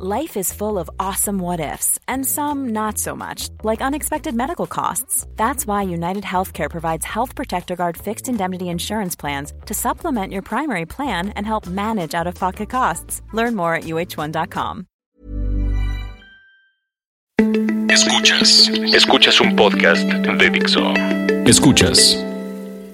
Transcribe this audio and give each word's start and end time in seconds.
Life 0.00 0.36
is 0.36 0.52
full 0.52 0.78
of 0.78 0.88
awesome 1.00 1.40
what 1.40 1.58
ifs, 1.58 1.98
and 2.06 2.24
some 2.24 2.68
not 2.68 2.98
so 2.98 3.16
much, 3.16 3.48
like 3.64 3.82
unexpected 3.82 4.32
medical 4.32 4.68
costs. 4.68 5.26
That's 5.34 5.66
why 5.66 5.82
United 5.82 6.22
Healthcare 6.22 6.70
provides 6.70 7.04
Health 7.04 7.34
Protector 7.34 7.74
Guard 7.74 7.96
fixed 7.96 8.28
indemnity 8.28 8.68
insurance 8.68 9.16
plans 9.16 9.52
to 9.66 9.74
supplement 9.74 10.32
your 10.32 10.42
primary 10.42 10.86
plan 10.86 11.30
and 11.30 11.44
help 11.44 11.66
manage 11.66 12.14
out 12.14 12.28
of 12.28 12.36
pocket 12.36 12.70
costs. 12.70 13.22
Learn 13.32 13.56
more 13.56 13.74
at 13.74 13.84
uh1.com. 13.84 14.86
Escuchas. 17.90 18.68
Escuchas 18.94 19.40
un 19.40 19.56
podcast 19.56 20.06
de 20.06 20.50
Dixo. 20.50 20.94
Escuchas. 21.44 22.16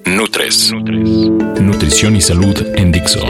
Nutres. 0.07 0.73
Nutrición 0.73 2.16
y 2.16 2.23
salud 2.23 2.57
en 2.77 2.93
Dixo. 2.93 3.21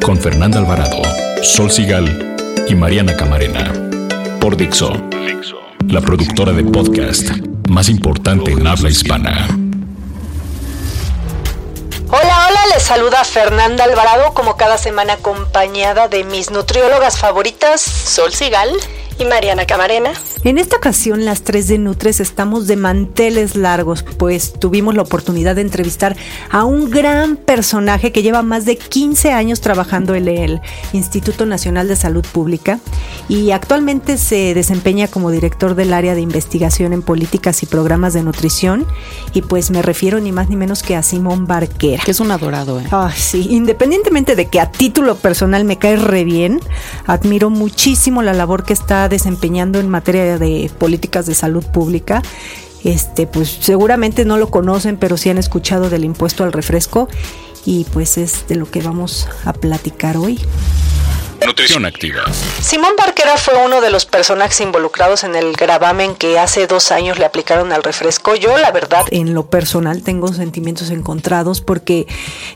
Con 0.00 0.16
Fernanda 0.16 0.60
Alvarado, 0.60 1.02
Sol 1.42 1.72
Sigal 1.72 2.29
y 2.70 2.74
Mariana 2.76 3.16
Camarena. 3.16 3.72
Por 4.40 4.56
Dixo, 4.56 4.92
la 5.88 6.00
productora 6.00 6.52
de 6.52 6.62
podcast 6.62 7.30
más 7.68 7.88
importante 7.88 8.52
en 8.52 8.64
habla 8.64 8.88
hispana. 8.88 9.48
Hola, 12.08 12.46
hola, 12.48 12.60
les 12.72 12.82
saluda 12.84 13.24
Fernanda 13.24 13.82
Alvarado 13.82 14.34
como 14.34 14.56
cada 14.56 14.78
semana 14.78 15.14
acompañada 15.14 16.06
de 16.06 16.22
mis 16.22 16.52
nutriólogas 16.52 17.18
favoritas, 17.18 17.80
Sol 17.80 18.32
Sigal 18.32 18.70
y 19.18 19.24
Mariana 19.24 19.66
Camarena. 19.66 20.12
En 20.42 20.56
esta 20.56 20.78
ocasión, 20.78 21.26
las 21.26 21.42
tres 21.42 21.68
de 21.68 21.76
Nutres 21.76 22.18
estamos 22.18 22.66
de 22.66 22.76
manteles 22.76 23.56
largos, 23.56 24.02
pues 24.02 24.54
tuvimos 24.54 24.94
la 24.94 25.02
oportunidad 25.02 25.54
de 25.54 25.60
entrevistar 25.60 26.16
a 26.50 26.64
un 26.64 26.88
gran 26.88 27.36
personaje 27.36 28.10
que 28.10 28.22
lleva 28.22 28.40
más 28.40 28.64
de 28.64 28.78
15 28.78 29.32
años 29.32 29.60
trabajando 29.60 30.14
en 30.14 30.28
el 30.28 30.62
Instituto 30.94 31.44
Nacional 31.44 31.88
de 31.88 31.96
Salud 31.96 32.24
Pública 32.24 32.80
y 33.28 33.50
actualmente 33.50 34.16
se 34.16 34.54
desempeña 34.54 35.08
como 35.08 35.30
director 35.30 35.74
del 35.74 35.92
área 35.92 36.14
de 36.14 36.22
investigación 36.22 36.94
en 36.94 37.02
políticas 37.02 37.62
y 37.62 37.66
programas 37.66 38.14
de 38.14 38.22
nutrición. 38.22 38.86
Y 39.34 39.42
pues 39.42 39.70
me 39.70 39.82
refiero 39.82 40.20
ni 40.20 40.32
más 40.32 40.48
ni 40.48 40.56
menos 40.56 40.82
que 40.82 40.96
a 40.96 41.02
Simón 41.02 41.46
Barquera. 41.46 42.02
Que 42.02 42.12
es 42.12 42.20
un 42.20 42.30
adorado, 42.30 42.80
¿eh? 42.80 42.86
Ay, 42.92 43.12
sí, 43.14 43.46
independientemente 43.50 44.36
de 44.36 44.46
que 44.46 44.58
a 44.58 44.72
título 44.72 45.16
personal 45.16 45.66
me 45.66 45.76
cae 45.76 45.96
re 45.96 46.24
bien, 46.24 46.60
admiro 47.06 47.50
muchísimo 47.50 48.22
la 48.22 48.32
labor 48.32 48.64
que 48.64 48.72
está 48.72 49.10
desempeñando 49.10 49.80
en 49.80 49.90
materia 49.90 50.24
de 50.24 50.29
políticas 50.78 51.26
de 51.26 51.34
salud 51.34 51.64
pública. 51.64 52.22
Este, 52.84 53.26
pues 53.26 53.58
seguramente 53.60 54.24
no 54.24 54.38
lo 54.38 54.50
conocen, 54.50 54.96
pero 54.96 55.16
sí 55.16 55.28
han 55.28 55.38
escuchado 55.38 55.90
del 55.90 56.04
impuesto 56.04 56.44
al 56.44 56.52
refresco 56.52 57.08
y 57.66 57.84
pues 57.92 58.16
es 58.16 58.48
de 58.48 58.56
lo 58.56 58.70
que 58.70 58.80
vamos 58.80 59.28
a 59.44 59.52
platicar 59.52 60.16
hoy. 60.16 60.38
Nutrición 61.50 61.84
activa. 61.84 62.22
Simón 62.60 62.92
Barquera 62.96 63.36
fue 63.36 63.54
uno 63.66 63.80
de 63.80 63.90
los 63.90 64.06
personajes 64.06 64.60
involucrados 64.60 65.24
en 65.24 65.34
el 65.34 65.56
gravamen 65.56 66.14
que 66.14 66.38
hace 66.38 66.68
dos 66.68 66.92
años 66.92 67.18
le 67.18 67.24
aplicaron 67.24 67.72
al 67.72 67.82
refresco. 67.82 68.36
Yo, 68.36 68.56
la 68.56 68.70
verdad, 68.70 69.04
en 69.10 69.34
lo 69.34 69.50
personal 69.50 70.04
tengo 70.04 70.32
sentimientos 70.32 70.90
encontrados 70.90 71.60
porque 71.60 72.06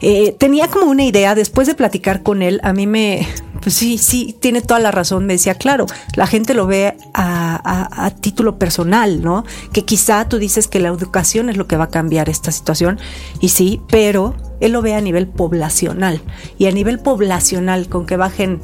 eh, 0.00 0.36
tenía 0.38 0.68
como 0.68 0.86
una 0.86 1.02
idea, 1.02 1.34
después 1.34 1.66
de 1.66 1.74
platicar 1.74 2.22
con 2.22 2.40
él, 2.40 2.60
a 2.62 2.72
mí 2.72 2.86
me, 2.86 3.26
pues 3.60 3.74
sí, 3.74 3.98
sí, 3.98 4.36
tiene 4.38 4.62
toda 4.62 4.78
la 4.78 4.92
razón. 4.92 5.26
Me 5.26 5.32
decía, 5.32 5.56
claro, 5.56 5.86
la 6.14 6.28
gente 6.28 6.54
lo 6.54 6.68
ve 6.68 6.96
a, 7.14 8.06
a, 8.06 8.10
título 8.12 8.60
personal, 8.60 9.22
¿no? 9.22 9.44
Que 9.72 9.84
quizá 9.84 10.28
tú 10.28 10.38
dices 10.38 10.68
que 10.68 10.78
la 10.78 10.90
educación 10.90 11.48
es 11.48 11.56
lo 11.56 11.66
que 11.66 11.76
va 11.76 11.84
a 11.84 11.90
cambiar 11.90 12.28
esta 12.28 12.52
situación, 12.52 13.00
y 13.40 13.48
sí, 13.48 13.80
pero 13.88 14.36
él 14.60 14.70
lo 14.70 14.82
ve 14.82 14.94
a 14.94 15.00
nivel 15.00 15.26
poblacional. 15.26 16.22
Y 16.58 16.66
a 16.66 16.70
nivel 16.70 17.00
poblacional, 17.00 17.88
con 17.88 18.06
que 18.06 18.16
bajen 18.16 18.60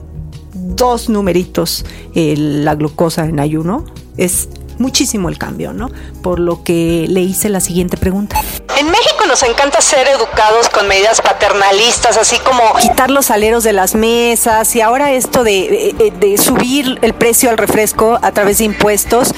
dos 0.55 1.09
numeritos 1.09 1.85
la 2.15 2.75
glucosa 2.75 3.27
en 3.27 3.41
ayuno, 3.41 3.85
es 4.17 4.49
muchísimo 4.79 5.29
el 5.29 5.39
cambio, 5.39 5.73
¿no? 5.73 5.91
Por 6.23 6.41
lo 6.41 6.65
que 6.65 7.07
le 7.09 7.23
hice 7.23 7.49
la 7.49 7.61
siguiente 7.61 7.97
pregunta. 7.97 8.41
En 8.81 8.87
México 8.91 9.27
nos 9.29 9.43
encanta 9.43 9.83
ser 9.83 10.09
educados 10.09 10.71
con 10.71 10.89
medidas 10.89 11.21
paternalistas, 11.21 12.17
así 12.17 12.39
como 12.39 12.63
quitar 12.81 13.11
los 13.11 13.31
aleros 13.31 13.63
de 13.63 13.75
las 13.75 13.95
mesas 13.95 14.75
y 14.75 14.81
ahora 14.81 15.13
esto 15.13 15.45
de, 15.45 15.95
subir 16.43 16.99
el 17.03 17.13
precio 17.13 17.51
al 17.51 17.59
refresco 17.59 18.19
a 18.23 18.33
través 18.33 18.57
de 18.57 18.65
impuestos. 18.65 19.35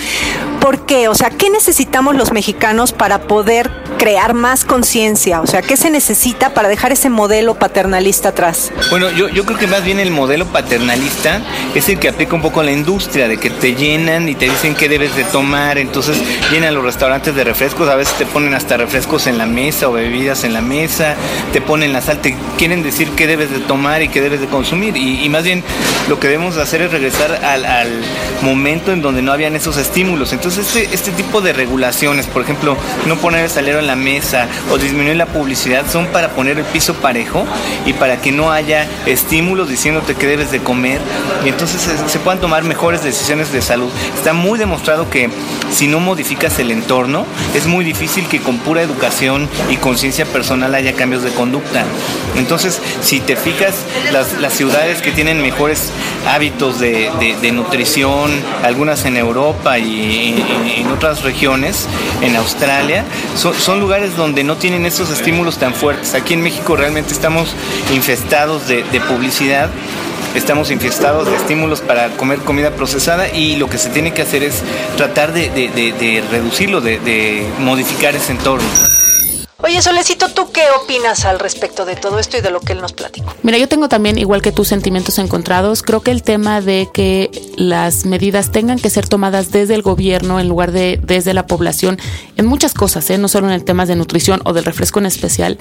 ¿Por 0.61 0.87
qué? 0.87 1.09
O 1.09 1.17
sea, 1.17 1.31
¿qué 1.31 1.51
necesitamos 1.51 2.15
los 2.15 2.31
mexicanos 2.31 2.93
para 2.93 3.23
poder 3.23 3.69
crear 3.99 4.33
más 4.33 4.65
conciencia? 4.65 5.41
O 5.41 5.49
sea, 5.49 5.61
¿qué 5.61 5.77
se 5.77 5.91
necesita 5.91 6.55
para 6.55 6.69
dejar 6.69 6.93
ese 6.93 7.11
modelo 7.11 7.57
paternalista 7.57 8.29
atrás? 8.29 8.71
Bueno, 8.91 9.11
yo, 9.11 9.29
yo 9.29 9.45
creo 9.45 9.59
que 9.59 9.67
más 9.67 9.83
bien 9.83 9.99
el 9.99 10.13
modelo 10.13 10.47
paternalista 10.47 11.41
es 11.75 11.89
el 11.89 11.99
que 11.99 12.09
aplica 12.09 12.37
un 12.37 12.43
poco 12.43 12.61
a 12.61 12.65
la 12.65 12.71
industria, 12.71 13.27
de 13.27 13.39
que 13.39 13.51
te 13.51 13.75
llenan 13.75 14.29
y 14.29 14.37
te 14.37 14.49
dicen 14.49 14.77
qué 14.77 14.89
debes 14.89 15.17
de 15.17 15.25
tomar, 15.25 15.79
entonces 15.79 16.17
llenan 16.53 16.75
los 16.75 16.85
restaurantes 16.85 17.35
de 17.35 17.43
refrescos, 17.43 17.89
a 17.89 17.97
veces 17.97 18.17
te 18.17 18.27
ponen 18.27 18.55
hasta 18.55 18.77
refrescos 18.77 19.27
en 19.27 19.32
la 19.39 19.47
mesa 19.47 19.89
o 19.89 19.93
bebidas 19.93 20.45
en 20.45 20.53
la 20.53 20.61
mesa, 20.61 21.15
te 21.53 21.61
ponen 21.61 21.93
la 21.93 22.01
sal, 22.01 22.21
te 22.21 22.37
quieren 22.59 22.83
decir 22.83 23.11
qué 23.11 23.27
debes 23.27 23.51
de 23.51 23.61
tomar 23.61 24.03
y 24.03 24.09
qué 24.09 24.21
debes 24.21 24.41
de 24.41 24.47
consumir. 24.47 24.97
Y, 24.97 25.29
más 25.29 25.45
bien 25.45 25.63
lo 26.09 26.21
que 26.21 26.29
debemos 26.29 26.59
hacer 26.59 26.83
es 26.83 26.93
regresar 26.93 27.33
al, 27.45 28.03
momento 28.43 28.93
en 28.93 29.03
donde 29.03 29.23
no 29.23 29.33
habían 29.33 29.55
esos 29.57 29.77
estímulos. 29.77 30.33
Entonces 30.33 30.67
este, 30.67 30.95
este 30.95 31.13
tipo 31.13 31.41
de 31.41 31.53
regulaciones, 31.53 32.27
por 32.27 32.43
ejemplo, 32.43 32.77
no 33.07 33.17
poner 33.17 33.45
el 33.45 33.51
salero 33.51 33.79
en 33.79 33.87
la 33.87 33.97
mesa 33.97 34.49
o 34.71 34.79
disminuir 34.79 35.17
la 35.17 35.27
publicidad, 35.27 35.85
son 35.91 36.07
para 36.07 36.31
poner 36.31 36.59
el 36.59 36.65
piso 36.65 36.95
parejo 36.95 37.47
y 37.87 37.93
para 37.93 38.21
que 38.21 38.33
no 38.33 38.51
haya 38.51 38.89
estímulos 39.07 39.69
diciéndote 39.69 40.17
qué 40.17 40.27
debes 40.27 40.51
de 40.51 40.59
comer 40.59 41.01
y 41.45 41.49
entonces 41.49 41.81
se, 41.81 42.09
se 42.09 42.19
puedan 42.19 42.41
tomar 42.41 42.65
mejores 42.65 43.03
decisiones 43.03 43.53
de 43.53 43.63
salud. 43.63 43.91
Está 44.17 44.33
muy 44.33 44.59
demostrado 44.59 45.09
que 45.09 45.31
si 45.73 45.87
no 45.87 46.01
modificas 46.01 46.59
el 46.59 46.71
entorno, 46.71 47.25
es 47.55 47.67
muy 47.67 47.85
difícil 47.85 48.27
que 48.27 48.41
con 48.41 48.59
pura 48.59 48.83
educación 48.83 49.22
y 49.71 49.77
conciencia 49.77 50.27
personal 50.27 50.75
haya 50.75 50.95
cambios 50.95 51.23
de 51.23 51.31
conducta. 51.31 51.85
Entonces, 52.37 52.81
si 53.03 53.21
te 53.21 53.37
fijas, 53.37 53.75
las, 54.13 54.53
ciudades 54.53 55.01
que 55.01 55.13
tienen 55.13 55.41
mejores 55.41 55.91
hábitos 56.27 56.81
de, 56.81 57.53
nutrición, 57.53 58.33
algunas 58.65 59.05
en 59.05 59.17
Europa 59.17 59.79
y, 59.79 60.45
en 60.77 60.89
otras 60.89 61.23
regiones, 61.23 61.87
en 62.21 62.35
Australia, 62.37 63.05
son, 63.37 63.79
lugares 63.79 64.17
donde 64.17 64.43
no 64.43 64.57
tienen 64.57 64.87
esos 64.87 65.11
estímulos 65.11 65.59
tan 65.59 65.73
fuertes. 65.73 66.15
Aquí 66.15 66.35
en 66.35 66.43
México 66.43 66.75
realmente 66.77 67.13
estamos 67.13 67.55
infestados 67.93 68.67
de 68.67 69.01
publicidad 69.09 69.71
estamos 70.35 70.71
infestados 70.71 71.29
de 71.29 71.37
estímulos 71.37 71.81
para 71.81 72.09
comer 72.17 72.39
comida 72.39 72.71
procesada 72.71 73.29
y 73.29 73.57
lo 73.57 73.69
que 73.69 73.79
se 73.79 73.91
tiene 73.91 74.15
que 74.15 74.23
hacer 74.23 74.43
es 74.43 74.63
tratar 74.97 75.33
de, 75.33 76.25
reducirlo, 76.31 76.81
de 76.81 77.47
modificar 77.59 78.15
ese 78.15 78.33
entorno. 78.33 78.67
Oye, 79.65 79.81
Solecito, 79.81 80.29
¿tú 80.29 80.51
qué 80.53 80.63
opinas 80.83 81.25
al 81.25 81.39
respecto 81.39 81.85
de 81.85 81.95
todo 81.95 82.19
esto 82.19 82.37
y 82.37 82.41
de 82.41 82.51
lo 82.51 82.59
que 82.59 82.73
él 82.73 82.81
nos 82.81 82.93
platicó? 82.93 83.33
Mira, 83.45 83.59
yo 83.59 83.69
tengo 83.69 83.89
también, 83.89 84.19
igual 84.19 84.43
que 84.43 84.51
tus 84.51 84.67
sentimientos 84.67 85.21
encontrados. 85.21 85.85
Creo 85.85 86.01
que 86.01 86.11
el 86.11 86.25
tema 86.25 86.61
de 86.61 86.89
que 86.93 87.31
las 87.57 88.05
medidas 88.05 88.51
tengan 88.51 88.81
que 88.81 88.91
ser 88.91 89.07
tomadas 89.07 89.53
desde 89.53 89.77
el 89.77 89.83
gobierno 89.83 90.41
en 90.41 90.49
lugar 90.49 90.73
de 90.73 90.99
desde 91.01 91.33
la 91.33 91.47
población, 91.47 92.01
en 92.37 92.47
muchas 92.47 92.75
cosas, 92.75 93.09
¿eh? 93.11 93.19
no 93.19 93.29
solo 93.29 93.47
en 93.47 93.53
el 93.53 93.63
tema 93.63 93.87
de 93.87 93.95
nutrición 93.95 94.41
o 94.45 94.53
del 94.53 94.65
refresco 94.65 94.99
en 94.99 95.07
especial, 95.07 95.59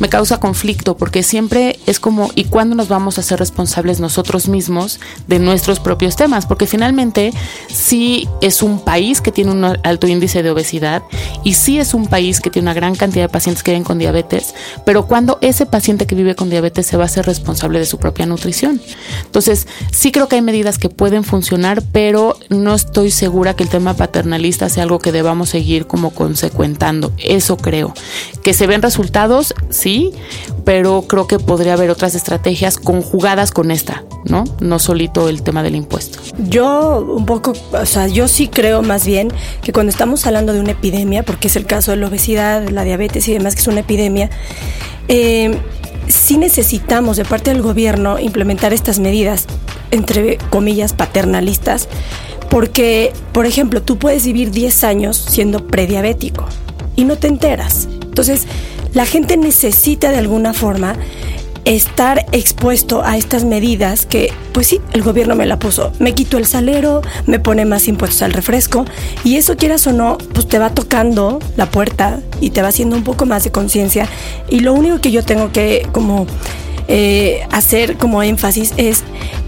me 0.00 0.08
causa 0.08 0.40
conflicto 0.40 0.96
porque 0.96 1.22
siempre 1.22 1.78
es 1.84 2.00
como, 2.00 2.30
¿y 2.34 2.44
cuándo 2.44 2.74
nos 2.74 2.88
vamos 2.88 3.18
a 3.18 3.20
hacer 3.20 3.38
responsables 3.38 4.00
nosotros 4.00 4.48
mismos 4.48 4.98
de 5.26 5.38
nuestros 5.38 5.78
propios 5.78 6.16
temas? 6.16 6.46
Porque 6.46 6.66
finalmente 6.66 7.34
sí 7.68 8.26
es 8.40 8.62
un 8.62 8.80
país 8.80 9.20
que 9.20 9.30
tiene 9.30 9.50
un 9.50 9.64
alto 9.64 10.06
índice 10.06 10.42
de 10.42 10.50
obesidad 10.50 11.02
y 11.44 11.52
sí 11.52 11.78
es 11.78 11.92
un 11.92 12.06
país 12.06 12.40
que 12.40 12.48
tiene 12.48 12.64
una 12.64 12.74
gran 12.74 12.94
cantidad 12.94 13.24
de 13.24 13.28
pacientes 13.28 13.41
pacientes 13.42 13.64
que 13.64 13.72
viven 13.72 13.82
con 13.82 13.98
diabetes, 13.98 14.54
pero 14.86 15.08
cuando 15.08 15.38
ese 15.40 15.66
paciente 15.66 16.06
que 16.06 16.14
vive 16.14 16.36
con 16.36 16.48
diabetes 16.48 16.86
se 16.86 16.96
va 16.96 17.06
a 17.06 17.08
ser 17.08 17.26
responsable 17.26 17.80
de 17.80 17.86
su 17.86 17.98
propia 17.98 18.24
nutrición. 18.24 18.80
Entonces, 19.24 19.66
sí 19.90 20.12
creo 20.12 20.28
que 20.28 20.36
hay 20.36 20.42
medidas 20.42 20.78
que 20.78 20.88
pueden 20.88 21.24
funcionar, 21.24 21.82
pero 21.90 22.36
no 22.50 22.76
estoy 22.76 23.10
segura 23.10 23.54
que 23.54 23.64
el 23.64 23.68
tema 23.68 23.94
paternalista 23.94 24.68
sea 24.68 24.84
algo 24.84 25.00
que 25.00 25.10
debamos 25.10 25.48
seguir 25.48 25.88
como 25.88 26.10
consecuentando. 26.10 27.12
Eso 27.18 27.56
creo. 27.56 27.94
Que 28.44 28.54
se 28.54 28.68
ven 28.68 28.80
resultados, 28.80 29.54
sí, 29.70 30.12
pero 30.64 31.02
creo 31.08 31.26
que 31.26 31.40
podría 31.40 31.72
haber 31.72 31.90
otras 31.90 32.14
estrategias 32.14 32.78
conjugadas 32.78 33.50
con 33.50 33.72
esta, 33.72 34.04
¿no? 34.24 34.44
No 34.60 34.78
solito 34.78 35.28
el 35.28 35.42
tema 35.42 35.64
del 35.64 35.74
impuesto. 35.74 36.20
Yo 36.38 37.04
un 37.16 37.26
poco, 37.26 37.54
o 37.72 37.86
sea, 37.86 38.06
yo 38.06 38.28
sí 38.28 38.46
creo 38.46 38.82
más 38.82 39.04
bien 39.04 39.32
que 39.62 39.72
cuando 39.72 39.90
estamos 39.90 40.24
hablando 40.28 40.52
de 40.52 40.60
una 40.60 40.70
epidemia, 40.70 41.24
porque 41.24 41.48
es 41.48 41.56
el 41.56 41.66
caso 41.66 41.90
de 41.90 41.96
la 41.96 42.06
obesidad, 42.06 42.68
la 42.68 42.84
diabetes 42.84 43.26
y 43.26 43.31
y 43.32 43.38
demás, 43.38 43.54
que 43.54 43.60
es 43.62 43.66
una 43.66 43.80
epidemia, 43.80 44.30
eh, 45.08 45.58
sí 46.08 46.38
necesitamos 46.38 47.16
de 47.16 47.24
parte 47.24 47.52
del 47.52 47.62
gobierno 47.62 48.18
implementar 48.18 48.72
estas 48.72 48.98
medidas, 48.98 49.46
entre 49.90 50.38
comillas, 50.50 50.92
paternalistas, 50.92 51.88
porque, 52.50 53.12
por 53.32 53.46
ejemplo, 53.46 53.82
tú 53.82 53.98
puedes 53.98 54.26
vivir 54.26 54.50
10 54.50 54.84
años 54.84 55.16
siendo 55.16 55.66
prediabético 55.66 56.46
y 56.96 57.04
no 57.04 57.16
te 57.16 57.28
enteras. 57.28 57.88
Entonces, 57.90 58.46
la 58.94 59.06
gente 59.06 59.36
necesita 59.36 60.10
de 60.10 60.18
alguna 60.18 60.52
forma 60.52 60.96
estar 61.64 62.26
expuesto 62.32 63.02
a 63.04 63.16
estas 63.16 63.44
medidas 63.44 64.06
que, 64.06 64.32
pues 64.52 64.66
sí, 64.66 64.80
el 64.92 65.02
gobierno 65.02 65.34
me 65.34 65.46
la 65.46 65.58
puso. 65.58 65.92
Me 65.98 66.14
quito 66.14 66.38
el 66.38 66.46
salero, 66.46 67.02
me 67.26 67.38
pone 67.38 67.64
más 67.64 67.88
impuestos 67.88 68.22
al 68.22 68.32
refresco 68.32 68.84
y 69.24 69.36
eso 69.36 69.56
quieras 69.56 69.86
o 69.86 69.92
no, 69.92 70.18
pues 70.32 70.48
te 70.48 70.58
va 70.58 70.70
tocando 70.70 71.38
la 71.56 71.66
puerta 71.66 72.20
y 72.40 72.50
te 72.50 72.62
va 72.62 72.68
haciendo 72.68 72.96
un 72.96 73.04
poco 73.04 73.26
más 73.26 73.44
de 73.44 73.52
conciencia. 73.52 74.08
Y 74.48 74.60
lo 74.60 74.72
único 74.72 75.00
que 75.00 75.10
yo 75.10 75.24
tengo 75.24 75.52
que 75.52 75.86
como 75.92 76.26
eh, 76.94 77.46
hacer 77.50 77.96
como 77.96 78.22
énfasis 78.22 78.74
es 78.76 79.02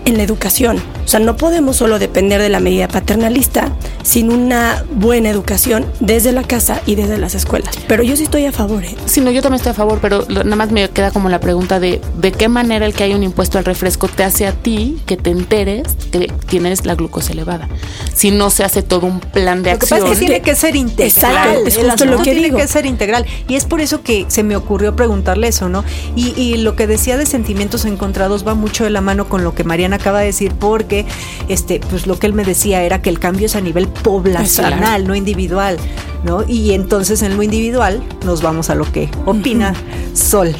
en 0.07 0.17
la 0.17 0.23
educación. 0.23 0.83
O 1.05 1.09
sea, 1.09 1.21
no 1.21 1.37
podemos 1.37 1.77
solo 1.77 1.99
depender 1.99 2.41
de 2.41 2.49
la 2.49 2.61
medida 2.61 2.89
paternalista 2.89 3.71
sin 4.03 4.31
una 4.31 4.83
buena 4.95 5.29
educación 5.29 5.85
desde 6.01 6.33
la 6.33 6.43
casa 6.43 6.81
y 6.87 6.95
desde 6.95 7.19
las 7.19 7.35
escuelas. 7.35 7.77
Pero 7.87 8.03
yo 8.03 8.17
sí 8.17 8.25
estoy 8.25 8.47
a 8.47 8.53
favor. 8.53 8.85
¿eh? 8.85 8.97
Sí, 9.05 9.21
no, 9.21 9.31
yo 9.31 9.43
también 9.43 9.59
estoy 9.59 9.73
a 9.73 9.75
favor, 9.75 9.99
pero 10.01 10.25
nada 10.29 10.57
más 10.57 10.73
me 10.73 10.89
queda 10.89 11.11
como 11.11 11.29
la 11.29 11.41
pregunta 11.41 11.81
de 11.81 12.01
de 12.17 12.33
qué 12.33 12.49
manera 12.49 12.87
el 12.87 12.95
que 12.95 13.05
haya 13.05 13.17
un 13.17 13.23
impuesto 13.23 13.59
al 13.59 13.67
refresco 13.67 14.09
te 14.09 14.25
hace 14.25 14.47
a 14.47 14.53
ti 14.53 14.99
que 15.05 15.19
te 15.19 15.31
enteres 15.31 15.83
que 16.11 16.33
tienes 16.47 16.87
la 16.87 16.95
glucosa 16.95 17.33
elevada. 17.33 17.69
Si 18.15 18.31
no 18.31 18.49
se 18.49 18.65
hace 18.65 18.83
todo 18.83 19.07
un 19.07 19.21
plan 19.21 19.63
de 19.63 19.73
acción. 19.73 20.01
Lo 20.01 20.07
que 20.07 20.11
pasa 20.11 20.13
es 20.15 20.19
que 20.19 20.27
tiene 20.27 20.43
que 20.43 20.55
ser 20.55 20.77
integral. 20.77 21.59
es 21.67 21.77
justo 21.77 22.07
lo 22.07 22.23
que 22.23 22.33
tiene 22.33 22.51
que 22.51 22.67
ser 22.67 22.87
integral. 22.87 23.27
Y 23.49 23.57
es 23.57 23.67
por 23.67 23.83
eso 23.83 24.03
que 24.03 24.25
se 24.29 24.43
me 24.43 24.57
ocurrió 24.57 24.97
preguntarle 24.97 25.49
eso, 25.49 25.69
¿no? 25.69 25.85
Y, 26.17 26.29
y 26.41 26.57
lo 26.57 26.77
que 26.77 26.87
decía 26.87 27.19
de 27.19 27.27
sentimientos 27.35 27.85
encontrados 27.85 28.47
va 28.47 28.55
mucho 28.55 28.85
de 28.85 28.91
la 28.91 29.01
mano 29.01 29.29
con 29.29 29.43
lo 29.43 29.57
que 29.57 29.65
Mariana 29.65 29.97
acaba 29.97 30.21
de 30.21 30.27
decir, 30.27 30.53
porque 30.53 31.05
este, 31.49 31.81
pues 31.91 32.07
lo 32.07 32.17
que 32.17 32.29
él 32.29 32.33
me 32.33 32.45
decía 32.45 32.85
era 32.85 33.03
que 33.03 33.11
el 33.11 33.19
cambio 33.19 33.47
es 33.47 33.57
a 33.57 33.61
nivel 33.61 33.89
poblacional, 33.89 35.05
no 35.05 35.17
individual, 35.17 35.77
¿no? 36.23 36.45
Y 36.47 36.75
entonces 36.75 37.23
en 37.23 37.37
lo 37.37 37.43
individual 37.43 38.01
nos 38.25 38.41
vamos 38.41 38.71
a 38.71 38.77
lo 38.77 38.85
que 38.93 39.11
opina 39.27 39.75
Sol. 40.15 40.55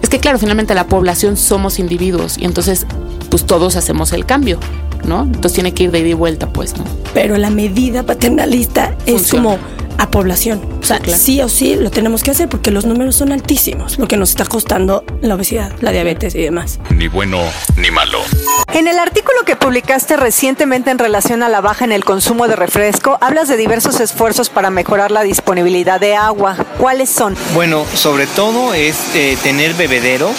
Es 0.00 0.08
que 0.08 0.18
claro, 0.18 0.38
finalmente 0.38 0.74
la 0.74 0.86
población 0.86 1.36
somos 1.36 1.78
individuos 1.78 2.38
y 2.38 2.46
entonces 2.46 2.86
pues 3.28 3.44
todos 3.44 3.76
hacemos 3.76 4.12
el 4.14 4.24
cambio. 4.24 4.58
¿No? 5.04 5.24
Entonces 5.24 5.52
tiene 5.52 5.74
que 5.74 5.82
ir 5.82 5.90
de 5.90 5.98
ida 5.98 6.08
y 6.08 6.14
vuelta, 6.14 6.50
pues, 6.50 6.78
¿no? 6.78 6.84
Pero 7.12 7.36
la 7.36 7.50
medida 7.50 8.04
paternalista 8.04 8.96
es 9.04 9.30
como 9.30 9.58
a 10.04 10.10
población. 10.10 10.60
O 10.80 10.84
sea, 10.84 11.00
sí 11.16 11.40
o 11.42 11.48
sí 11.48 11.74
lo 11.76 11.90
tenemos 11.90 12.22
que 12.22 12.30
hacer 12.30 12.48
porque 12.48 12.70
los 12.70 12.86
números 12.86 13.16
son 13.16 13.32
altísimos, 13.32 13.98
lo 13.98 14.06
que 14.06 14.16
nos 14.16 14.30
está 14.30 14.44
costando 14.44 15.04
la 15.20 15.34
obesidad, 15.34 15.72
la 15.80 15.90
diabetes 15.90 16.34
y 16.34 16.42
demás. 16.42 16.78
Ni 16.90 17.08
bueno 17.08 17.40
ni 17.76 17.90
malo. 17.90 18.18
En 18.72 18.88
el 18.88 18.98
artículo 18.98 19.44
que 19.44 19.56
publicaste 19.56 20.16
recientemente 20.16 20.90
en 20.90 20.98
relación 20.98 21.42
a 21.42 21.48
la 21.48 21.60
baja 21.60 21.84
en 21.84 21.92
el 21.92 22.04
consumo 22.04 22.48
de 22.48 22.56
refresco, 22.56 23.18
hablas 23.20 23.48
de 23.48 23.56
diversos 23.56 24.00
esfuerzos 24.00 24.50
para 24.50 24.70
mejorar 24.70 25.10
la 25.10 25.22
disponibilidad 25.22 26.00
de 26.00 26.14
agua. 26.14 26.56
¿Cuáles 26.78 27.10
son? 27.10 27.36
Bueno, 27.54 27.84
sobre 27.94 28.26
todo 28.26 28.74
es 28.74 28.96
eh, 29.14 29.36
tener 29.42 29.74
bebederos 29.74 30.34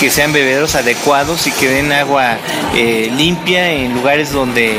que 0.00 0.10
sean 0.10 0.32
bebederos 0.32 0.74
adecuados 0.76 1.46
y 1.46 1.50
que 1.50 1.68
den 1.68 1.92
agua 1.92 2.36
eh, 2.74 3.10
limpia 3.16 3.72
en 3.72 3.94
lugares 3.94 4.32
donde 4.32 4.78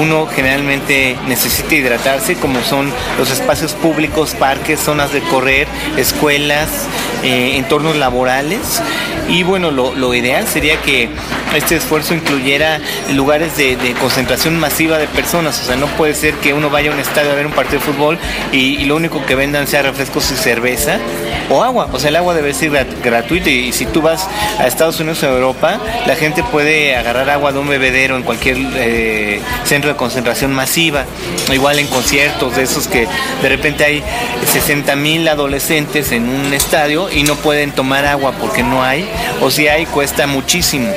uno 0.00 0.26
generalmente 0.26 1.16
necesita 1.28 1.74
hidratarse, 1.74 2.34
como 2.36 2.62
son 2.62 2.90
los 3.18 3.30
espacios 3.30 3.72
públicos, 3.74 4.34
parques, 4.34 4.80
zonas 4.80 5.12
de 5.12 5.20
correr, 5.20 5.68
escuelas, 5.96 6.68
eh, 7.22 7.56
entornos 7.56 7.96
laborales. 7.96 8.82
Y 9.28 9.42
bueno, 9.42 9.70
lo, 9.70 10.14
ideal 10.14 10.46
sería 10.46 10.76
que 10.82 11.08
este 11.56 11.76
esfuerzo 11.76 12.14
incluyera 12.14 12.78
lugares 13.14 13.56
de, 13.56 13.94
concentración 14.00 14.58
masiva 14.60 14.98
de 14.98 15.06
personas. 15.06 15.60
O 15.62 15.64
sea, 15.64 15.76
no 15.76 15.86
puede 15.86 16.14
ser 16.14 16.34
que 16.34 16.52
uno 16.52 16.68
vaya 16.68 16.90
a 16.90 16.94
un 16.94 17.00
estadio 17.00 17.32
a 17.32 17.34
ver 17.34 17.46
un 17.46 17.52
partido 17.52 17.78
de 17.78 17.86
fútbol 17.86 18.18
y, 18.52 18.84
lo 18.84 18.96
único 18.96 19.24
que 19.24 19.34
vendan 19.34 19.66
sea 19.66 19.82
refrescos 19.82 20.30
y 20.30 20.36
cerveza 20.36 20.98
o 21.48 21.64
agua. 21.64 21.88
O 21.92 21.98
sea, 21.98 22.10
el 22.10 22.16
agua 22.16 22.34
debe 22.34 22.52
ser 22.52 22.70
gratuita 23.02 23.48
y, 23.48 23.72
si 23.72 23.86
tú 23.86 24.02
vas 24.02 24.28
a 24.58 24.66
Estados 24.66 25.00
Unidos 25.00 25.22
o 25.22 25.26
Europa, 25.26 25.80
la 26.06 26.16
gente 26.16 26.42
puede 26.42 26.96
agarrar 26.96 27.28
agua 27.30 27.52
de 27.52 27.58
un 27.58 27.68
bebedero 27.68 28.16
en 28.16 28.22
cualquier 28.22 28.56
eh, 28.76 29.40
centro 29.64 29.90
de 29.90 29.96
concentración 29.96 30.52
masiva. 30.52 31.04
Igual 31.52 31.78
en 31.78 31.86
conciertos 31.86 32.56
de 32.56 32.62
esos 32.62 32.88
que 32.88 33.06
de 33.42 33.48
repente 33.48 33.84
hay 33.84 34.02
60 34.46 34.96
mil 34.96 35.26
adolescentes 35.28 36.12
en 36.12 36.28
un 36.28 36.52
estadio 36.52 37.10
y 37.10 37.22
no 37.22 37.36
pueden 37.36 37.72
tomar 37.72 38.06
agua 38.06 38.32
porque 38.40 38.62
no 38.62 38.82
hay 38.82 39.08
o 39.40 39.50
si 39.50 39.68
hay 39.68 39.86
cuesta 39.86 40.26
muchísimo. 40.26 40.88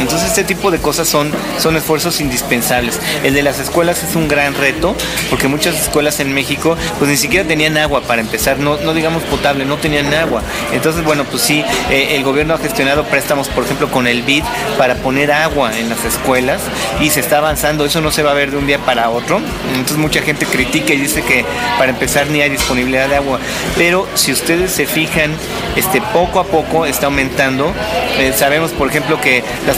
Entonces 0.00 0.28
este 0.28 0.44
tipo 0.44 0.70
de 0.70 0.78
cosas 0.78 1.08
son, 1.08 1.32
son 1.58 1.76
esfuerzos 1.76 2.20
indispensables. 2.20 3.00
El 3.24 3.34
de 3.34 3.42
las 3.42 3.58
escuelas 3.58 4.02
es 4.02 4.16
un 4.16 4.28
gran 4.28 4.54
reto 4.54 4.94
porque 5.30 5.48
muchas 5.48 5.80
escuelas 5.80 6.20
en 6.20 6.32
México 6.32 6.76
pues 6.98 7.10
ni 7.10 7.16
siquiera 7.16 7.46
tenían 7.46 7.76
agua 7.76 8.02
para 8.02 8.20
empezar, 8.20 8.58
no, 8.58 8.76
no 8.78 8.94
digamos 8.94 9.22
potable, 9.24 9.64
no 9.64 9.76
tenían 9.76 10.12
agua. 10.14 10.42
Entonces 10.72 11.04
bueno 11.04 11.24
pues 11.24 11.42
sí, 11.42 11.64
eh, 11.90 12.16
el 12.16 12.24
gobierno 12.24 12.54
ha 12.54 12.58
gestionado 12.58 13.04
préstamos 13.04 13.48
por 13.48 13.64
ejemplo 13.64 13.90
con 13.90 14.06
el 14.06 14.22
BID 14.22 14.44
para 14.76 14.94
poner 14.96 15.32
agua 15.32 15.76
en 15.78 15.88
las 15.88 16.04
escuelas 16.04 16.60
y 17.00 17.10
se 17.10 17.20
está 17.20 17.38
avanzando, 17.38 17.84
eso 17.84 18.00
no 18.00 18.10
se 18.10 18.22
va 18.22 18.30
a 18.30 18.34
ver 18.34 18.50
de 18.50 18.56
un 18.56 18.66
día 18.66 18.78
para 18.78 19.10
otro. 19.10 19.40
Entonces 19.72 19.96
mucha 19.96 20.22
gente 20.22 20.46
critica 20.46 20.92
y 20.94 20.98
dice 20.98 21.22
que 21.22 21.44
para 21.78 21.90
empezar 21.90 22.28
ni 22.28 22.40
hay 22.40 22.50
disponibilidad 22.50 23.08
de 23.08 23.16
agua. 23.16 23.38
Pero 23.76 24.06
si 24.14 24.32
ustedes 24.32 24.72
se 24.72 24.86
fijan, 24.86 25.32
este, 25.76 26.00
poco 26.12 26.40
a 26.40 26.44
poco 26.44 26.86
está 26.86 27.06
aumentando. 27.06 27.72
Eh, 28.18 28.32
sabemos 28.34 28.72
por 28.72 28.88
ejemplo 28.88 29.20
que 29.20 29.44
las 29.66 29.76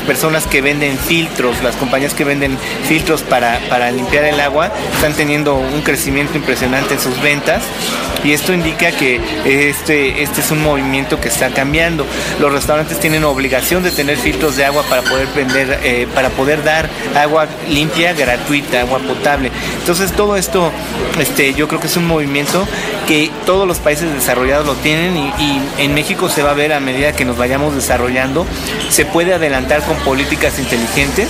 que 0.50 0.60
venden 0.60 0.98
filtros, 0.98 1.62
las 1.62 1.76
compañías 1.76 2.14
que 2.14 2.24
venden 2.24 2.58
filtros 2.88 3.22
para, 3.22 3.60
para 3.68 3.90
limpiar 3.92 4.24
el 4.24 4.40
agua, 4.40 4.70
están 4.94 5.14
teniendo 5.14 5.54
un 5.54 5.82
crecimiento 5.82 6.36
impresionante 6.36 6.94
en 6.94 7.00
sus 7.00 7.20
ventas 7.22 7.62
y 8.24 8.32
esto 8.32 8.52
indica 8.52 8.90
que 8.92 9.20
este, 9.44 10.22
este 10.22 10.40
es 10.40 10.50
un 10.50 10.62
movimiento 10.62 11.20
que 11.20 11.28
está 11.28 11.50
cambiando. 11.50 12.04
Los 12.38 12.52
restaurantes 12.52 12.98
tienen 13.00 13.24
obligación 13.24 13.82
de 13.82 13.90
tener 13.90 14.18
filtros 14.18 14.56
de 14.56 14.64
agua 14.64 14.82
para 14.88 15.02
poder 15.02 15.28
vender, 15.28 15.80
eh, 15.82 16.06
para 16.14 16.28
poder 16.30 16.62
dar 16.62 16.90
agua 17.16 17.46
limpia, 17.68 18.12
gratuita, 18.12 18.80
agua 18.80 18.98
potable. 18.98 19.50
Entonces 19.78 20.12
todo 20.12 20.36
esto, 20.36 20.70
este, 21.18 21.54
yo 21.54 21.68
creo 21.68 21.80
que 21.80 21.86
es 21.86 21.96
un 21.96 22.06
movimiento 22.06 22.66
que 23.06 23.30
todos 23.46 23.66
los 23.66 23.78
países 23.78 24.12
desarrollados 24.12 24.66
lo 24.66 24.74
tienen 24.74 25.16
y, 25.16 25.32
y 25.38 25.62
en 25.78 25.94
México 25.94 26.28
se 26.28 26.42
va 26.42 26.50
a 26.50 26.54
ver 26.54 26.72
a 26.72 26.80
medida 26.80 27.12
que 27.12 27.24
nos 27.24 27.38
vayamos 27.38 27.74
desarrollando, 27.74 28.46
se 28.90 29.04
puede 29.06 29.34
adelantar 29.34 29.82
con 29.82 29.96
políticas 30.04 30.58
inteligentes, 30.58 31.28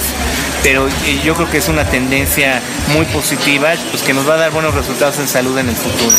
pero 0.62 0.86
eh, 0.88 1.20
yo 1.24 1.34
creo 1.34 1.50
que 1.50 1.58
es 1.58 1.68
una 1.68 1.84
tendencia 1.84 2.60
muy 2.94 3.04
positiva, 3.06 3.70
pues 3.90 4.02
que 4.02 4.14
nos 4.14 4.28
va 4.28 4.34
a 4.34 4.38
dar 4.38 4.52
buenos 4.52 4.74
resultados 4.74 5.18
en 5.18 5.28
salud 5.28 5.56
en 5.58 5.68
el 5.68 5.76
futuro. 5.76 6.16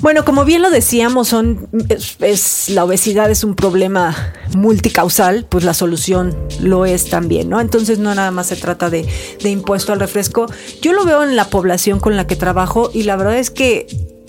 Bueno, 0.00 0.24
como 0.24 0.44
bien 0.44 0.62
lo 0.62 0.70
decíamos, 0.70 1.28
son 1.28 1.68
es, 2.20 2.68
la 2.68 2.84
obesidad 2.84 3.30
es 3.32 3.42
un 3.42 3.56
problema 3.56 4.32
multicausal, 4.54 5.44
pues 5.48 5.64
la 5.64 5.74
solución 5.74 6.36
lo 6.60 6.86
es 6.86 7.10
también, 7.10 7.48
¿no? 7.48 7.60
Entonces 7.60 7.98
no 7.98 8.14
nada 8.14 8.30
más 8.30 8.46
se 8.46 8.56
trata 8.56 8.90
de, 8.90 9.08
de 9.42 9.50
impuesto 9.50 9.92
al 9.92 9.98
refresco. 9.98 10.46
Yo 10.82 10.92
lo 10.92 11.04
veo 11.04 11.24
en 11.24 11.34
la 11.34 11.50
población 11.50 11.98
con 11.98 12.16
la 12.16 12.28
que 12.28 12.36
trabajo 12.36 12.92
y 12.94 13.02
la 13.02 13.16
verdad 13.16 13.38
es 13.38 13.50
que 13.50 13.88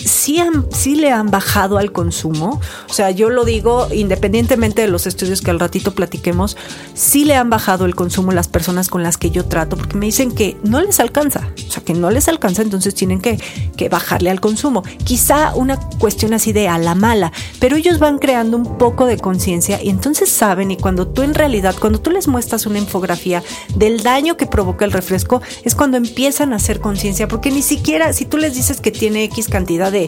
sí, 0.09 0.39
han, 0.39 0.65
sí 0.71 0.95
le 0.95 1.11
han 1.11 1.31
bajado 1.31 1.77
al 1.77 1.91
consumo. 1.91 2.59
O 2.89 2.93
sea, 2.93 3.11
yo 3.11 3.29
lo 3.29 3.45
digo 3.45 3.87
independientemente 3.93 4.81
de 4.81 4.87
los 4.87 5.07
estudios 5.07 5.41
que 5.41 5.51
al 5.51 5.59
ratito 5.59 5.93
platiquemos, 5.93 6.57
sí 6.93 7.25
le 7.25 7.35
han 7.35 7.49
bajado 7.49 7.85
el 7.85 7.95
consumo 7.95 8.31
las 8.31 8.47
personas 8.47 8.89
con 8.89 9.03
las 9.03 9.17
que 9.17 9.31
yo 9.31 9.45
trato, 9.45 9.77
porque 9.77 9.97
me 9.97 10.05
dicen 10.05 10.31
que 10.31 10.57
no 10.63 10.81
les 10.81 10.99
alcanza. 10.99 11.49
O 11.67 11.71
sea, 11.71 11.83
que 11.83 11.93
no 11.93 12.09
les 12.09 12.27
alcanza, 12.27 12.61
entonces 12.61 12.95
tienen 12.95 13.21
que, 13.21 13.39
que 13.77 13.89
bajarle 13.89 14.29
al 14.29 14.41
consumo. 14.41 14.83
Quizá 15.03 15.53
una 15.55 15.77
cuestión 15.77 16.33
así 16.33 16.53
de 16.53 16.67
a 16.67 16.77
la 16.77 16.95
mala, 16.95 17.31
pero 17.59 17.75
ellos 17.75 17.99
van 17.99 18.17
creando 18.17 18.57
un 18.57 18.77
poco 18.77 19.05
de 19.05 19.17
conciencia 19.17 19.81
y 19.81 19.89
entonces 19.89 20.29
saben, 20.29 20.71
y 20.71 20.77
cuando 20.77 21.07
tú 21.07 21.21
en 21.21 21.33
realidad, 21.33 21.75
cuando 21.79 21.99
tú 21.99 22.11
les 22.11 22.27
muestras 22.27 22.65
una 22.65 22.79
infografía 22.79 23.43
del 23.75 24.01
daño 24.03 24.37
que 24.37 24.45
provoca 24.45 24.85
el 24.85 24.91
refresco, 24.91 25.41
es 25.63 25.75
cuando 25.75 25.97
empiezan 25.97 26.53
a 26.53 26.57
hacer 26.57 26.79
conciencia, 26.79 27.27
porque 27.27 27.51
ni 27.51 27.61
siquiera 27.61 28.13
si 28.13 28.25
tú 28.25 28.37
les 28.37 28.55
dices 28.55 28.81
que 28.81 28.91
tiene 28.91 29.23
X 29.25 29.49
cantidad 29.49 29.91
de 29.91 29.98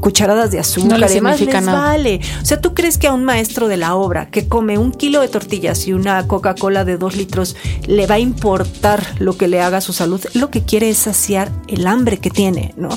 cucharadas 0.00 0.50
de 0.50 0.58
azúcar, 0.58 0.90
No 0.90 0.98
les 0.98 1.10
además 1.12 1.40
les 1.40 1.54
nada. 1.62 1.72
vale. 1.72 2.20
O 2.42 2.44
sea, 2.44 2.60
¿tú 2.60 2.74
crees 2.74 2.98
que 2.98 3.06
a 3.06 3.12
un 3.12 3.24
maestro 3.24 3.68
de 3.68 3.76
la 3.76 3.94
obra 3.94 4.30
que 4.30 4.48
come 4.48 4.78
un 4.78 4.92
kilo 4.92 5.20
de 5.20 5.28
tortillas 5.28 5.86
y 5.86 5.92
una 5.92 6.26
Coca-Cola 6.26 6.84
de 6.84 6.98
dos 6.98 7.16
litros 7.16 7.56
le 7.86 8.06
va 8.06 8.16
a 8.16 8.18
importar 8.18 9.02
lo 9.18 9.36
que 9.36 9.48
le 9.48 9.60
haga 9.60 9.78
a 9.78 9.80
su 9.80 9.92
salud? 9.92 10.20
Lo 10.34 10.50
que 10.50 10.62
quiere 10.62 10.90
es 10.90 10.98
saciar 10.98 11.50
el 11.68 11.86
hambre 11.86 12.18
que 12.18 12.30
tiene, 12.30 12.74
¿no? 12.76 12.88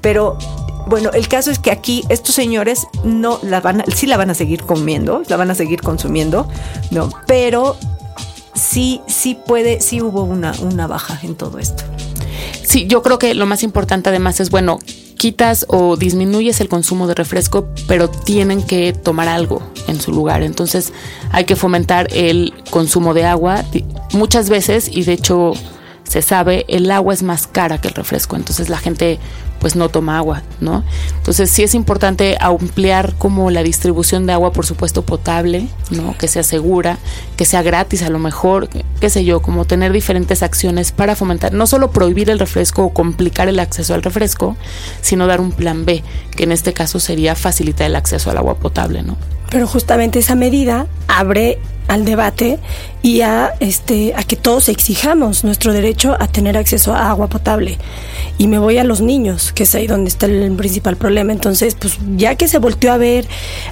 Pero 0.00 0.38
bueno, 0.86 1.10
el 1.12 1.28
caso 1.28 1.50
es 1.50 1.58
que 1.58 1.70
aquí 1.70 2.02
estos 2.08 2.34
señores 2.34 2.86
no 3.04 3.38
la 3.42 3.60
van 3.60 3.82
a, 3.82 3.84
sí 3.94 4.06
la 4.06 4.16
van 4.16 4.30
a 4.30 4.34
seguir 4.34 4.62
comiendo, 4.62 5.22
la 5.28 5.36
van 5.36 5.50
a 5.50 5.54
seguir 5.54 5.82
consumiendo, 5.82 6.48
¿no? 6.90 7.10
Pero 7.26 7.76
sí, 8.54 9.00
sí 9.06 9.36
puede, 9.46 9.80
sí 9.80 10.00
hubo 10.00 10.22
una, 10.22 10.54
una 10.62 10.86
baja 10.86 11.18
en 11.22 11.34
todo 11.34 11.58
esto. 11.58 11.84
Sí, 12.64 12.86
yo 12.86 13.02
creo 13.02 13.18
que 13.18 13.34
lo 13.34 13.46
más 13.46 13.62
importante 13.62 14.08
además 14.10 14.40
es, 14.40 14.50
bueno, 14.50 14.78
quitas 15.18 15.66
o 15.68 15.96
disminuyes 15.96 16.60
el 16.60 16.68
consumo 16.68 17.06
de 17.06 17.14
refresco, 17.14 17.68
pero 17.86 18.08
tienen 18.08 18.62
que 18.62 18.92
tomar 18.94 19.28
algo 19.28 19.62
en 19.86 20.00
su 20.00 20.12
lugar. 20.12 20.42
Entonces 20.42 20.92
hay 21.30 21.44
que 21.44 21.56
fomentar 21.56 22.08
el 22.12 22.54
consumo 22.70 23.12
de 23.12 23.24
agua. 23.24 23.64
Muchas 24.12 24.48
veces, 24.48 24.88
y 24.90 25.02
de 25.04 25.12
hecho 25.12 25.52
se 26.08 26.22
sabe, 26.22 26.64
el 26.68 26.90
agua 26.90 27.14
es 27.14 27.22
más 27.22 27.46
cara 27.46 27.78
que 27.80 27.88
el 27.88 27.94
refresco, 27.94 28.36
entonces 28.36 28.68
la 28.68 28.78
gente 28.78 29.18
pues 29.58 29.74
no 29.76 29.88
toma 29.88 30.18
agua, 30.18 30.42
¿no? 30.60 30.84
Entonces 31.16 31.50
sí 31.50 31.62
es 31.62 31.74
importante 31.74 32.36
ampliar 32.40 33.14
como 33.18 33.50
la 33.50 33.62
distribución 33.62 34.26
de 34.26 34.32
agua, 34.32 34.52
por 34.52 34.64
supuesto, 34.64 35.02
potable, 35.02 35.66
¿no? 35.90 36.16
Que 36.16 36.28
sea 36.28 36.42
segura, 36.42 36.98
que 37.36 37.44
sea 37.44 37.62
gratis 37.62 38.02
a 38.02 38.08
lo 38.08 38.18
mejor, 38.18 38.68
qué 38.68 39.10
sé 39.10 39.24
yo, 39.24 39.42
como 39.42 39.64
tener 39.64 39.92
diferentes 39.92 40.42
acciones 40.42 40.92
para 40.92 41.16
fomentar, 41.16 41.52
no 41.52 41.66
solo 41.66 41.90
prohibir 41.90 42.30
el 42.30 42.38
refresco 42.38 42.84
o 42.84 42.90
complicar 42.90 43.48
el 43.48 43.58
acceso 43.58 43.94
al 43.94 44.02
refresco, 44.02 44.56
sino 45.02 45.26
dar 45.26 45.40
un 45.40 45.52
plan 45.52 45.84
B, 45.84 46.02
que 46.36 46.44
en 46.44 46.52
este 46.52 46.72
caso 46.72 47.00
sería 47.00 47.34
facilitar 47.34 47.88
el 47.88 47.96
acceso 47.96 48.30
al 48.30 48.38
agua 48.38 48.54
potable, 48.54 49.02
¿no? 49.02 49.16
Pero 49.50 49.66
justamente 49.66 50.18
esa 50.18 50.34
medida 50.34 50.86
abre 51.08 51.58
al 51.88 52.04
debate 52.04 52.58
y 53.02 53.22
a 53.22 53.54
este 53.60 54.14
a 54.14 54.22
que 54.22 54.36
todos 54.36 54.68
exijamos 54.68 55.42
nuestro 55.42 55.72
derecho 55.72 56.16
a 56.20 56.28
tener 56.28 56.56
acceso 56.56 56.94
a 56.94 57.10
agua 57.10 57.28
potable. 57.28 57.78
Y 58.36 58.46
me 58.46 58.58
voy 58.58 58.78
a 58.78 58.84
los 58.84 59.00
niños, 59.00 59.52
que 59.52 59.64
es 59.64 59.74
ahí 59.74 59.86
donde 59.86 60.08
está 60.08 60.26
el 60.26 60.52
principal 60.52 60.96
problema. 60.96 61.32
Entonces, 61.32 61.74
pues 61.74 61.98
ya 62.16 62.36
que 62.36 62.46
se 62.46 62.58
volteó 62.58 62.92
a 62.92 62.98
ver 62.98 63.26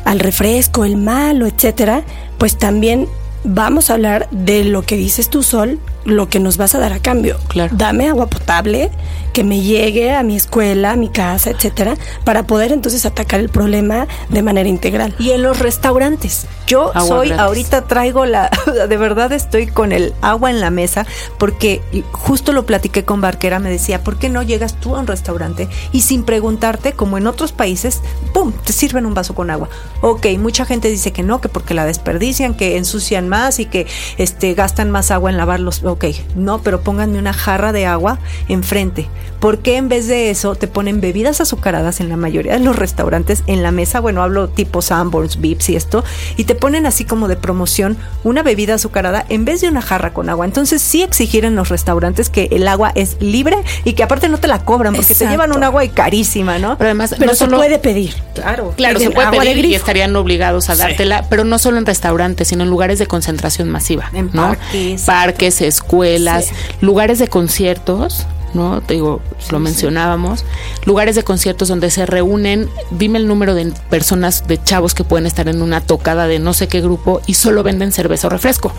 al 0.05 0.19
refresco, 0.19 0.85
el 0.85 0.97
malo, 0.97 1.47
etcétera, 1.47 2.03
pues 2.39 2.59
también 2.59 3.07
vamos 3.45 3.91
a 3.91 3.95
hablar 3.95 4.29
de 4.31 4.65
lo 4.65 4.83
que 4.83 4.97
dices 4.97 5.31
tú, 5.31 5.43
Sol, 5.43 5.79
lo 6.07 6.29
que 6.29 6.41
nos 6.41 6.57
vas 6.57 6.75
a 6.75 6.79
dar 6.79 6.93
a 6.93 7.01
cambio. 7.01 7.37
Claro. 7.49 7.75
Dame 7.77 8.09
agua 8.09 8.27
potable 8.29 8.91
que 9.33 9.45
me 9.45 9.61
llegue 9.61 10.15
a 10.15 10.23
mi 10.23 10.35
escuela, 10.35 10.93
a 10.93 10.97
mi 10.97 11.11
casa, 11.11 11.51
etcétera, 11.51 11.97
para 12.25 12.47
poder 12.47 12.73
entonces 12.73 13.05
atacar 13.05 13.39
el 13.39 13.51
problema 13.51 14.09
de 14.31 14.43
manera 14.43 14.67
integral. 14.67 15.15
Y 15.19 15.33
en 15.33 15.43
los 15.43 15.59
restaurantes. 15.59 16.47
Yo 16.67 16.91
soy, 17.07 17.31
ahorita 17.33 17.83
traigo 17.83 18.25
la, 18.25 18.51
de 18.89 18.97
verdad 18.97 19.33
estoy 19.33 19.67
con 19.67 19.93
el 19.93 20.15
agua 20.23 20.51
en 20.51 20.61
la 20.61 20.71
mesa, 20.71 21.07
porque 21.39 21.83
justo 22.13 22.53
lo 22.53 22.65
platiqué 22.65 23.05
con 23.05 23.21
Barquera, 23.21 23.59
me 23.59 23.71
decía, 23.71 24.03
¿por 24.03 24.19
qué 24.19 24.31
no 24.31 24.43
llegas 24.43 24.81
tú 24.81 24.97
a 24.97 25.01
un 25.01 25.07
restaurante 25.07 25.69
y 25.93 26.01
sin 26.01 26.25
preguntarte, 26.25 26.93
como 26.93 27.19
en 27.19 27.27
otros 27.27 27.53
países, 27.53 28.01
¡pum!, 28.33 28.53
te 28.65 28.73
sirven 28.73 29.07
un 29.07 29.15
vaso 29.15 29.35
con 29.35 29.51
agua. 29.51 29.69
Ok, 30.01 30.27
mucha 30.39 30.65
gente 30.65 30.89
dice 30.89 31.13
que 31.13 31.23
no, 31.23 31.41
que 31.41 31.49
porque 31.49 31.75
la 31.75 31.85
desperdician, 31.85 32.55
que 32.55 32.77
ensucian 32.77 33.29
más 33.29 33.59
y 33.59 33.67
que 33.67 33.87
este, 34.19 34.55
gastan 34.55 34.91
más 34.91 35.11
agua 35.11 35.31
en 35.31 35.37
lavar 35.37 35.61
los 35.61 35.83
ok, 35.97 36.05
no, 36.37 36.61
pero 36.63 36.83
pónganme 36.83 37.19
una 37.19 37.33
jarra 37.33 37.73
de 37.73 37.87
agua 37.87 38.19
enfrente. 38.49 39.09
¿Por 39.47 39.61
qué 39.61 39.77
en 39.77 39.89
vez 39.89 40.09
de 40.09 40.31
eso 40.31 40.57
te 40.57 40.67
ponen 40.67 41.01
bebidas 41.01 41.41
azucaradas 41.41 42.01
en 42.01 42.09
la 42.09 42.17
mayoría 42.17 42.55
de 42.55 42.59
los 42.59 42.75
restaurantes 42.75 43.45
en 43.47 43.63
la 43.63 43.71
mesa? 43.71 44.01
Bueno, 44.01 44.21
hablo 44.21 44.49
tipo 44.49 44.83
Sanborns, 44.83 45.41
Vips 45.41 45.69
y 45.69 45.77
esto, 45.77 46.03
y 46.37 46.47
te 46.47 46.57
ponen 46.57 46.85
así 46.85 47.05
como 47.05 47.29
de 47.29 47.37
promoción 47.37 47.97
una 48.25 48.43
bebida 48.43 48.75
azucarada 48.75 49.25
en 49.29 49.45
vez 49.45 49.61
de 49.61 49.69
una 49.69 49.83
jarra 49.83 50.13
con 50.13 50.29
agua. 50.31 50.47
Entonces 50.47 50.83
sí 50.83 51.05
exigir 51.05 51.45
en 51.45 51.55
los 51.55 51.69
restaurantes 51.69 52.29
que 52.29 52.49
el 52.51 52.67
agua 52.67 52.91
es 52.97 53.19
libre 53.21 53.57
y 53.85 53.93
que 53.93 54.03
aparte 54.03 54.29
no 54.29 54.39
te 54.39 54.49
la 54.49 54.65
cobran 54.65 54.97
porque 54.97 55.15
te 55.15 55.29
llevan 55.29 55.53
un 55.53 55.63
agua 55.63 55.85
y 55.85 55.91
carísima, 55.91 56.59
¿no? 56.59 56.77
Pero 56.77 56.89
además 56.89 57.15
pero 57.17 57.31
no 57.31 57.37
se 57.37 57.47
puede 57.47 57.79
pedir. 57.79 58.17
Claro, 58.35 58.75
claro, 58.77 58.99
se 58.99 59.11
puede 59.11 59.31
pedir 59.31 59.65
y 59.67 59.77
estarían 59.77 60.17
obligados 60.17 60.71
a 60.71 60.75
dártela, 60.75 61.25
pero 61.31 61.45
no 61.45 61.61
solo 61.61 61.79
en 61.79 61.87
restaurantes, 61.87 62.49
sino 62.49 62.65
en 62.65 62.71
lugares 62.71 62.99
de 62.99 63.07
concentración 63.07 63.71
masiva, 63.71 64.11
en 64.13 64.29
parques, 64.29 65.03
parques, 65.03 65.61
escuelas, 65.61 66.49
lugares 66.81 67.21
de 67.21 67.29
conciertos, 67.29 68.27
¿no? 68.55 68.81
Te 68.81 68.95
digo, 68.95 69.21
lo 69.51 69.59
mencionábamos, 69.59 70.45
lugares 70.85 71.17
de 71.17 71.25
conciertos 71.25 71.69
donde 71.69 71.91
se 71.91 72.07
reúnen, 72.07 72.69
dime 72.91 73.19
el 73.19 73.29
número 73.29 73.55
de 73.55 73.73
personas, 73.91 74.47
de 74.47 74.63
chavos 74.63 74.95
que 74.95 75.05
pueden 75.05 75.27
estar 75.27 75.49
en 75.49 75.63
una 75.63 75.81
tocada 75.81 76.27
de 76.27 76.39
no 76.39 76.53
sé 76.53 76.69
qué 76.69 76.81
grupo 76.81 77.21
y 77.27 77.35
solo 77.35 77.63
venden 77.63 77.93
cerveza 77.93 78.27
o 78.27 78.31
refresco. 78.31 78.73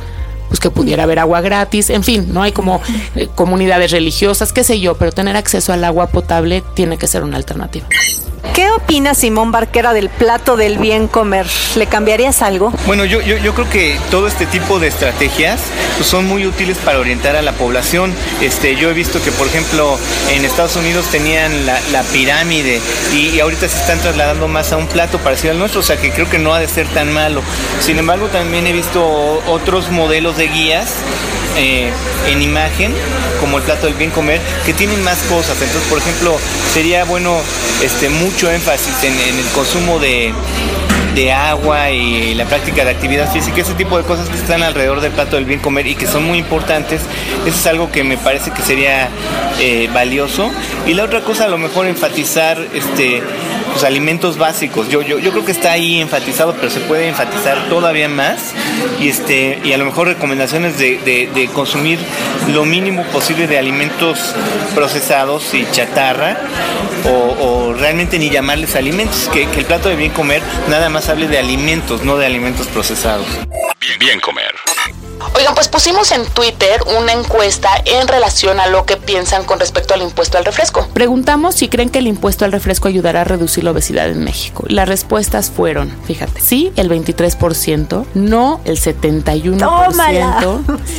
Pues 0.48 0.62
que 0.62 0.70
pudiera 0.70 1.04
haber 1.04 1.20
agua 1.20 1.42
gratis, 1.42 1.90
en 1.90 2.04
fin, 2.04 2.30
no 2.32 2.42
hay 2.42 2.54
como 2.54 2.82
eh, 3.16 3.28
comunidades 3.36 3.92
religiosas, 3.92 4.54
qué 4.54 4.64
sé 4.64 4.80
yo, 4.80 4.98
pero 4.98 5.12
tener 5.12 5.36
acceso 5.36 5.74
al 5.74 5.84
agua 5.84 6.08
potable 6.08 6.64
tiene 6.74 6.98
que 6.98 7.08
ser 7.08 7.24
una 7.24 7.36
alternativa. 7.36 7.86
¿Qué 8.54 8.70
opina 8.72 9.14
Simón 9.14 9.52
Barquera 9.52 9.94
del 9.94 10.10
plato 10.10 10.58
del 10.58 10.78
bien 10.78 11.08
comer? 11.08 11.48
¿Le 11.76 11.86
cambiarías 11.88 12.42
algo? 12.42 12.72
Bueno, 12.86 13.06
yo, 13.06 13.22
yo, 13.22 13.38
yo 13.38 13.54
creo 13.54 13.70
que 13.70 13.98
todo 14.12 14.28
este 14.28 14.46
tipo 14.46 14.80
de 14.80 14.88
estrategias 14.88 15.60
pues, 15.98 16.08
son 16.08 16.28
muy 16.28 16.46
útiles 16.46 16.78
para 16.78 17.00
orientar 17.00 17.36
a 17.36 17.42
la 17.42 17.54
población. 17.54 18.14
Este, 18.42 18.76
yo 18.76 18.90
he 18.90 18.94
visto 18.94 19.22
que, 19.22 19.32
por 19.32 19.48
ejemplo, 19.48 19.98
en 20.32 20.46
Estados 20.46 20.76
Unidos 20.76 21.06
tenían 21.12 21.66
la, 21.66 21.78
pirámide 22.14 22.80
y, 23.14 23.40
ahorita 23.40 23.68
se 23.68 23.78
están 23.78 24.00
trasladando 24.00 24.48
más 24.48 24.72
a 24.72 24.78
un 24.78 24.88
plato 24.88 25.18
parecido 25.18 25.52
al 25.52 25.60
nuestro, 25.60 25.82
o 25.82 25.84
sea 25.84 25.98
que 25.98 26.12
creo 26.12 26.30
que 26.30 26.40
no 26.40 26.54
ha 26.54 26.60
de 26.60 26.68
ser 26.68 26.88
tan 26.88 27.12
malo. 27.12 27.42
Sin 27.82 27.98
embargo, 27.98 28.28
también 28.28 28.68
he 28.68 28.72
visto 28.72 29.44
otros 29.48 29.90
modelos 29.90 30.38
de 30.38 30.48
guías 30.48 30.94
eh, 31.58 31.92
en 32.28 32.44
imagen, 32.44 32.94
como 33.40 33.58
el 33.58 33.64
plato 33.64 33.88
del 33.88 33.96
bien 33.96 34.12
comer, 34.12 34.40
que 34.66 34.74
tienen 34.74 35.04
más 35.04 35.18
cosas. 35.24 35.60
Entonces, 35.60 35.90
por 35.90 35.98
ejemplo, 35.98 36.38
sería 36.72 37.04
bueno 37.04 37.38
este, 37.82 38.10
mucho 38.10 38.37
énfasis 38.46 39.04
en, 39.04 39.14
el 39.14 39.46
consumo 39.56 39.98
de, 39.98 40.32
agua 41.34 41.90
y 41.90 42.36
la 42.36 42.46
práctica 42.46 42.86
de 42.86 42.92
actividad 42.92 43.32
física, 43.34 43.62
ese 43.62 43.74
tipo 43.74 43.98
de 43.98 44.04
cosas 44.04 44.30
que 44.30 44.36
están 44.38 44.62
alrededor 44.62 45.02
del 45.02 45.12
plato 45.12 45.36
del 45.36 45.46
bien 45.46 45.60
comer 45.60 45.88
y 45.88 45.96
que 45.96 46.06
son 46.06 46.24
muy 46.24 46.38
importantes, 46.38 47.02
eso 47.48 47.58
es 47.58 47.68
algo 47.68 47.92
que 47.92 48.04
me 48.04 48.18
parece 48.18 48.52
que 48.52 48.62
sería 48.62 49.10
eh, 49.60 49.90
valioso. 49.92 50.52
Y 50.86 50.94
la 50.94 51.06
otra 51.06 51.22
cosa, 51.22 51.46
a 51.46 51.48
lo 51.48 51.58
mejor 51.58 51.88
enfatizar 51.88 52.64
este, 52.76 53.24
alimentos 53.84 54.38
básicos. 54.38 54.90
Yo, 54.90 55.02
yo, 55.02 55.20
yo 55.20 55.32
creo 55.32 55.46
que 55.46 55.52
está 55.52 55.72
ahí 55.72 56.02
enfatizado, 56.02 56.56
pero 56.56 56.70
se 56.70 56.80
puede 56.82 57.08
enfatizar 57.08 57.70
todavía 57.70 58.10
más. 58.10 58.54
Y, 59.00 59.10
este, 59.10 59.60
y 59.64 59.74
a 59.74 59.78
lo 59.78 59.86
mejor 59.86 60.08
recomendaciones 60.08 60.78
de, 60.78 60.98
de 60.98 61.50
consumir 61.54 62.00
lo 62.54 62.66
mínimo 62.66 63.04
posible 63.06 63.48
de 63.48 63.58
alimentos 63.58 64.34
procesados 64.76 65.54
y 65.54 65.66
chatarra 65.72 66.38
o, 67.06 67.74
realmente 67.74 68.20
ni 68.20 68.30
llamarles 68.30 68.76
alimentos, 68.76 69.30
que, 69.32 69.44
el 69.44 69.66
plato 69.66 69.90
de 69.90 69.96
bien 69.96 70.12
comer 70.12 70.42
nada 70.70 70.90
más 70.90 71.10
hable 71.10 71.28
de 71.28 71.38
alimentos, 71.38 72.04
no 72.04 72.18
de 72.18 72.26
alimentos 72.26 72.68
procesados. 72.68 73.28
Bien, 73.80 74.00
bien 74.00 74.20
comer. 74.20 74.54
Oigan, 75.36 75.54
pues 75.56 75.68
pusimos 75.68 76.12
en 76.12 76.26
Twitter 76.26 76.82
una 76.98 77.14
encuesta 77.14 77.70
en 77.86 78.08
relación 78.08 78.60
a 78.60 78.68
lo 78.68 78.86
que 78.86 78.98
piensan 78.98 79.44
con 79.44 79.60
respecto 79.60 79.94
al 79.94 80.02
impuesto 80.02 80.38
al 80.38 80.46
refresco. 80.46 80.88
Preguntamos 80.94 81.56
si 81.56 81.68
creen 81.68 81.90
que 81.90 82.00
el 82.00 82.08
impuesto 82.08 82.46
al 82.46 82.52
refresco 82.52 82.88
ayudará 82.88 83.22
a 83.22 83.24
reducir 83.24 83.64
la 83.64 83.72
obesidad 83.72 84.10
en 84.10 84.24
México. 84.24 84.64
Las 84.68 84.88
respuestas 84.88 85.52
fueron, 85.52 85.92
fíjate, 86.06 86.40
sí, 86.42 86.72
el 86.76 86.90
23%, 86.90 88.06
no 88.14 88.62
el 88.66 88.80
71%, 88.80 89.56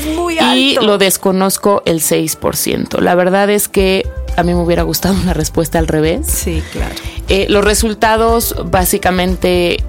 Muy 0.16 0.38
alto. 0.38 0.56
y 0.56 0.75
lo 0.76 0.99
desconozco 0.99 1.82
el 1.85 2.00
6%. 2.00 3.00
La 3.00 3.14
verdad 3.14 3.50
es 3.50 3.68
que 3.68 4.08
a 4.37 4.42
mí 4.42 4.54
me 4.54 4.61
hubiera 4.61 4.82
gustado 4.85 5.14
una 5.14 5.35
respuesta 5.35 5.78
al 5.78 5.88
revés. 5.88 6.26
Sí, 6.26 6.62
claro. 6.73 6.94
Eh, 7.28 7.47
los 7.49 7.64
resultados 7.64 8.54
básicamente 8.66 9.82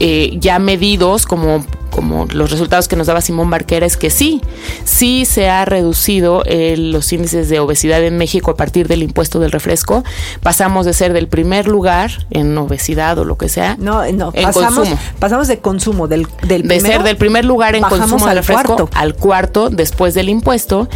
eh, 0.00 0.36
ya 0.38 0.58
medidos 0.58 1.26
como 1.26 1.64
como 1.92 2.26
los 2.32 2.50
resultados 2.50 2.88
que 2.88 2.96
nos 2.96 3.06
daba 3.06 3.20
Simón 3.20 3.50
Barquera 3.50 3.86
es 3.86 3.96
que 3.96 4.10
sí, 4.10 4.40
sí 4.84 5.24
se 5.26 5.48
ha 5.48 5.64
reducido 5.64 6.42
eh, 6.46 6.74
los 6.76 7.12
índices 7.12 7.48
de 7.48 7.60
obesidad 7.60 8.02
en 8.02 8.16
México 8.16 8.50
a 8.50 8.56
partir 8.56 8.88
del 8.88 9.02
impuesto 9.02 9.38
del 9.38 9.52
refresco. 9.52 10.02
Pasamos 10.42 10.86
de 10.86 10.94
ser 10.94 11.12
del 11.12 11.28
primer 11.28 11.68
lugar 11.68 12.26
en 12.30 12.56
obesidad 12.56 13.18
o 13.18 13.24
lo 13.24 13.36
que 13.36 13.48
sea. 13.48 13.76
No, 13.78 14.10
no, 14.10 14.32
pasamos, 14.32 14.88
pasamos 15.18 15.48
de 15.48 15.58
consumo 15.58 16.08
del, 16.08 16.26
del 16.42 16.66
de 16.66 16.80
ser 16.80 17.02
del 17.02 17.16
primer 17.16 17.44
lugar 17.44 17.76
en 17.76 17.82
consumo 17.82 18.26
de 18.26 18.34
refresco 18.34 18.88
al 18.94 19.14
cuarto 19.14 19.68
después 19.70 20.14
del 20.14 20.30
impuesto 20.30 20.88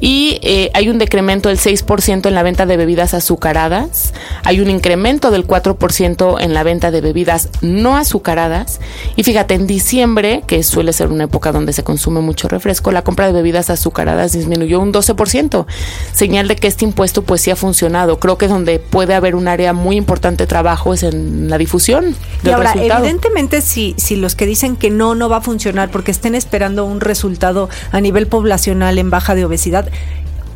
y 0.00 0.38
eh, 0.42 0.70
hay 0.72 0.88
un 0.88 0.98
decremento 0.98 1.48
del 1.48 1.58
6% 1.58 2.28
en 2.28 2.34
la 2.34 2.44
venta 2.44 2.64
de 2.64 2.76
bebidas 2.76 3.12
azucaradas, 3.12 4.14
hay 4.44 4.60
un 4.60 4.70
incremento 4.70 5.32
del 5.32 5.46
4% 5.46 6.40
en 6.40 6.54
la 6.54 6.62
venta 6.62 6.92
de 6.92 7.00
bebidas 7.00 7.48
no 7.60 7.96
azucaradas 7.96 8.80
y 9.16 9.24
fíjate, 9.24 9.54
en 9.54 9.66
diciembre 9.66 10.43
que 10.46 10.62
suele 10.62 10.92
ser 10.92 11.08
una 11.08 11.24
época 11.24 11.52
donde 11.52 11.72
se 11.72 11.82
consume 11.82 12.20
mucho 12.20 12.48
refresco, 12.48 12.92
la 12.92 13.02
compra 13.02 13.26
de 13.26 13.32
bebidas 13.32 13.70
azucaradas 13.70 14.32
disminuyó 14.32 14.80
un 14.80 14.92
12%, 14.92 15.66
señal 16.12 16.48
de 16.48 16.56
que 16.56 16.66
este 16.66 16.84
impuesto 16.84 17.22
pues 17.22 17.40
sí 17.40 17.50
ha 17.50 17.56
funcionado. 17.56 18.18
Creo 18.18 18.38
que 18.38 18.48
donde 18.48 18.78
puede 18.78 19.14
haber 19.14 19.34
un 19.34 19.48
área 19.48 19.72
muy 19.72 19.96
importante 19.96 20.44
de 20.44 20.46
trabajo 20.46 20.94
es 20.94 21.02
en 21.02 21.50
la 21.50 21.58
difusión. 21.58 22.14
y 22.42 22.50
ahora, 22.50 22.72
evidentemente, 22.74 23.60
si, 23.60 23.94
si 23.98 24.16
los 24.16 24.34
que 24.34 24.46
dicen 24.46 24.76
que 24.76 24.90
no, 24.90 25.14
no 25.14 25.28
va 25.28 25.38
a 25.38 25.40
funcionar 25.40 25.90
porque 25.90 26.10
estén 26.10 26.34
esperando 26.34 26.84
un 26.84 27.00
resultado 27.00 27.68
a 27.92 28.00
nivel 28.00 28.26
poblacional 28.26 28.98
en 28.98 29.10
baja 29.10 29.34
de 29.34 29.44
obesidad, 29.44 29.88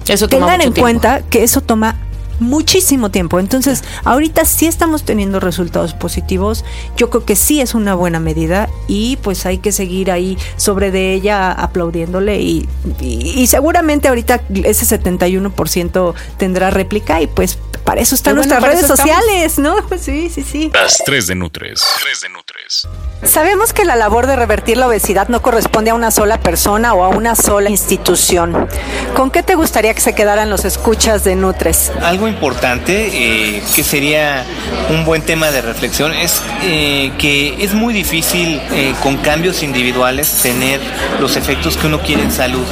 eso 0.07 0.29
tengan 0.29 0.61
en 0.61 0.73
cuenta 0.73 1.23
que 1.23 1.43
eso 1.43 1.61
toma 1.61 1.97
muchísimo 2.41 3.11
tiempo. 3.11 3.39
Entonces, 3.39 3.85
ahorita 4.05 4.45
sí 4.45 4.67
estamos 4.67 5.05
teniendo 5.05 5.41
resultados 5.41 5.95
positivos. 5.95 6.65
Yo 6.97 7.11
creo 7.11 7.25
que 7.25 7.37
sí 7.37 7.61
es 7.61 7.75
una 7.75 7.95
buena 7.95 8.21
medida 8.21 8.69
y 8.87 9.17
pues 9.17 9.47
hay 9.47 9.59
que 9.59 9.73
seguir 9.73 10.11
ahí 10.11 10.39
sobre 10.57 10.91
de 10.91 11.13
ella 11.13 11.53
aplaudiéndole 11.53 12.41
y, 12.41 12.69
y, 13.01 13.47
seguramente 13.47 14.09
ahorita 14.09 14.43
ese 14.65 15.01
71% 15.01 16.15
tendrá 16.37 16.71
réplica 16.71 17.21
y 17.21 17.27
pues 17.27 17.59
para 17.85 18.03
eso 18.03 18.15
están 18.15 18.35
nuestras 18.35 18.63
redes 18.63 18.87
sociales, 18.87 19.59
¿no? 19.59 19.77
Sí, 19.99 20.31
sí, 20.31 20.43
sí. 20.43 20.71
Las 20.73 20.99
tres 21.05 21.27
de 21.27 21.35
Nutres. 21.35 21.83
Tres 22.03 22.21
de 22.21 22.29
Nutres. 22.29 22.87
Sabemos 23.25 23.73
que 23.73 23.85
la 23.85 23.97
labor 23.97 24.27
de 24.27 24.37
revertir 24.37 24.77
la 24.77 24.87
obesidad 24.87 25.29
no 25.29 25.43
corresponde 25.43 25.91
a 25.91 25.95
una 25.95 26.11
sola 26.11 26.39
persona 26.41 26.95
o 26.95 27.03
a 27.03 27.09
una 27.09 27.35
sola 27.35 27.69
institución. 27.69 28.69
¿Con 29.17 29.31
qué 29.31 29.43
te 29.43 29.55
gustaría 29.55 29.93
que 29.93 30.01
se 30.01 30.15
quedaran 30.15 30.51
los 30.51 30.65
escuchas 30.65 31.25
de 31.25 31.35
Nutres? 31.35 31.91
Algo 32.03 32.28
importante 32.29 33.09
eh, 33.13 33.63
que 33.75 33.83
sería 33.83 34.45
un 34.91 35.05
buen 35.05 35.23
tema 35.23 35.51
de 35.51 35.61
reflexión 35.61 36.13
es 36.13 36.43
eh, 36.63 37.11
que 37.19 37.63
es 37.63 37.75
muy 37.75 37.93
difícil 37.93 38.61
eh, 38.73 38.95
con 39.03 39.17
cambios 39.19 39.63
individuales 39.63 40.31
tener 40.43 40.81
los 41.21 41.37
efectos 41.37 41.77
que 41.77 41.87
uno 41.87 42.01
quiere 42.01 42.23
en 42.23 42.31
salud. 42.31 42.65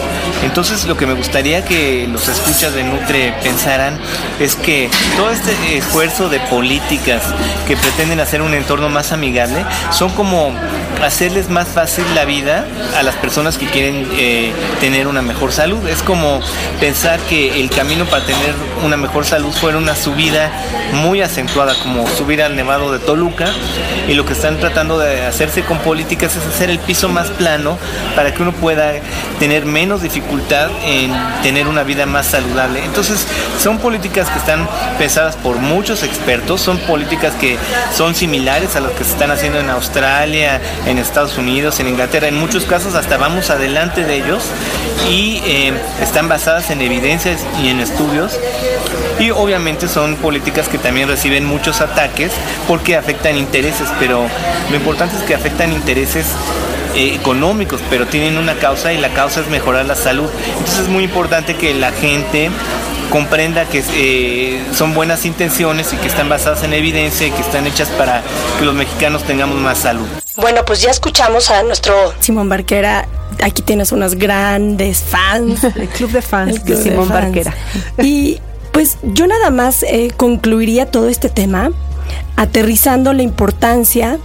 Entonces 0.44 0.84
lo 0.86 0.96
que 0.96 1.06
me 1.06 1.14
gustaría 1.14 1.64
que 1.64 2.06
los 2.10 2.28
escuchas 2.28 2.74
de 2.74 2.84
Nutre 2.84 3.34
pensaran 3.42 3.98
es 4.38 4.54
que 4.54 4.88
todo 5.16 5.30
este 5.30 5.52
esfuerzo 5.76 6.28
de 6.28 6.40
políticas 6.40 7.22
que 7.66 7.76
pretenden 7.76 8.20
hacer 8.20 8.42
un 8.42 8.54
entorno 8.54 8.88
más 8.88 9.12
amigable 9.12 9.64
son 9.90 10.10
como 10.10 10.52
hacerles 11.02 11.48
más 11.48 11.68
fácil 11.68 12.04
la 12.14 12.24
vida 12.24 12.66
a 12.96 13.02
las 13.02 13.14
personas 13.16 13.58
que 13.58 13.66
quieren 13.66 14.06
tener 14.80 15.06
una 15.06 15.22
mejor 15.22 15.52
salud. 15.52 15.86
Es 15.88 16.02
como 16.02 16.40
pensar 16.80 17.18
que 17.20 17.60
el 17.60 17.70
camino 17.70 18.04
para 18.06 18.24
tener 18.24 18.54
una 18.84 18.96
mejor 18.96 19.24
salud 19.24 19.45
fuera 19.52 19.78
una 19.78 19.94
subida 19.94 20.50
muy 20.94 21.22
acentuada, 21.22 21.74
como 21.82 22.06
subir 22.08 22.42
al 22.42 22.56
Nevado 22.56 22.92
de 22.92 22.98
Toluca, 22.98 23.46
y 24.08 24.14
lo 24.14 24.24
que 24.24 24.32
están 24.32 24.58
tratando 24.58 24.98
de 24.98 25.26
hacerse 25.26 25.62
con 25.62 25.78
políticas 25.78 26.36
es 26.36 26.46
hacer 26.46 26.70
el 26.70 26.78
piso 26.78 27.08
más 27.08 27.28
plano 27.28 27.78
para 28.14 28.32
que 28.32 28.42
uno 28.42 28.52
pueda 28.52 28.92
tener 29.38 29.66
menos 29.66 30.02
dificultad 30.02 30.70
en 30.84 31.12
tener 31.42 31.66
una 31.66 31.82
vida 31.82 32.06
más 32.06 32.26
saludable. 32.26 32.84
Entonces, 32.84 33.26
son 33.60 33.78
políticas 33.78 34.28
que 34.28 34.38
están 34.38 34.68
pensadas 34.98 35.36
por 35.36 35.56
muchos 35.56 36.02
expertos, 36.02 36.60
son 36.60 36.78
políticas 36.78 37.34
que 37.34 37.56
son 37.94 38.14
similares 38.14 38.76
a 38.76 38.80
las 38.80 38.92
que 38.92 39.04
se 39.04 39.12
están 39.12 39.30
haciendo 39.30 39.58
en 39.58 39.70
Australia, 39.70 40.60
en 40.86 40.98
Estados 40.98 41.38
Unidos, 41.38 41.80
en 41.80 41.88
Inglaterra, 41.88 42.28
en 42.28 42.38
muchos 42.38 42.64
casos 42.64 42.94
hasta 42.94 43.16
vamos 43.16 43.50
adelante 43.50 44.04
de 44.04 44.16
ellos 44.16 44.44
y 45.10 45.42
eh, 45.44 45.72
están 46.00 46.28
basadas 46.28 46.70
en 46.70 46.80
evidencias 46.80 47.40
y 47.62 47.68
en 47.68 47.80
estudios 47.80 48.38
y 49.18 49.30
obviamente 49.30 49.88
son 49.88 50.16
políticas 50.16 50.68
que 50.68 50.78
también 50.78 51.08
reciben 51.08 51.44
muchos 51.44 51.80
ataques 51.80 52.32
porque 52.68 52.96
afectan 52.96 53.36
intereses, 53.36 53.88
pero 53.98 54.26
lo 54.70 54.76
importante 54.76 55.16
es 55.16 55.22
que 55.22 55.34
afectan 55.34 55.72
intereses 55.72 56.26
eh, 56.94 57.14
económicos, 57.14 57.80
pero 57.90 58.06
tienen 58.06 58.38
una 58.38 58.54
causa 58.54 58.92
y 58.92 58.98
la 58.98 59.10
causa 59.10 59.40
es 59.40 59.48
mejorar 59.48 59.86
la 59.86 59.96
salud. 59.96 60.30
Entonces 60.48 60.80
es 60.80 60.88
muy 60.88 61.04
importante 61.04 61.54
que 61.54 61.74
la 61.74 61.92
gente 61.92 62.50
comprenda 63.10 63.64
que 63.66 63.84
eh, 63.94 64.62
son 64.74 64.94
buenas 64.94 65.24
intenciones 65.24 65.92
y 65.92 65.96
que 65.96 66.08
están 66.08 66.28
basadas 66.28 66.62
en 66.62 66.72
evidencia 66.72 67.26
y 67.26 67.30
que 67.30 67.40
están 67.40 67.66
hechas 67.66 67.88
para 67.90 68.22
que 68.58 68.64
los 68.64 68.74
mexicanos 68.74 69.24
tengamos 69.24 69.58
más 69.58 69.78
salud. 69.78 70.06
Bueno, 70.36 70.64
pues 70.64 70.82
ya 70.82 70.90
escuchamos 70.90 71.50
a 71.50 71.62
nuestro 71.62 71.94
Simón 72.20 72.48
Barquera. 72.48 73.06
Aquí 73.42 73.62
tienes 73.62 73.92
unos 73.92 74.14
grandes 74.14 75.00
fans. 75.00 75.64
El 75.76 75.88
club 75.88 76.10
de 76.10 76.22
fans 76.22 76.64
de 76.64 76.76
Simón 76.76 77.08
Barquera. 77.08 77.54
Y 78.02 78.40
pues 78.76 78.98
yo 79.02 79.26
nada 79.26 79.48
más 79.48 79.82
eh, 79.84 80.10
concluiría 80.14 80.84
todo 80.84 81.08
este 81.08 81.30
tema 81.30 81.70
aterrizando 82.36 83.14
la 83.14 83.22
importancia 83.22 84.18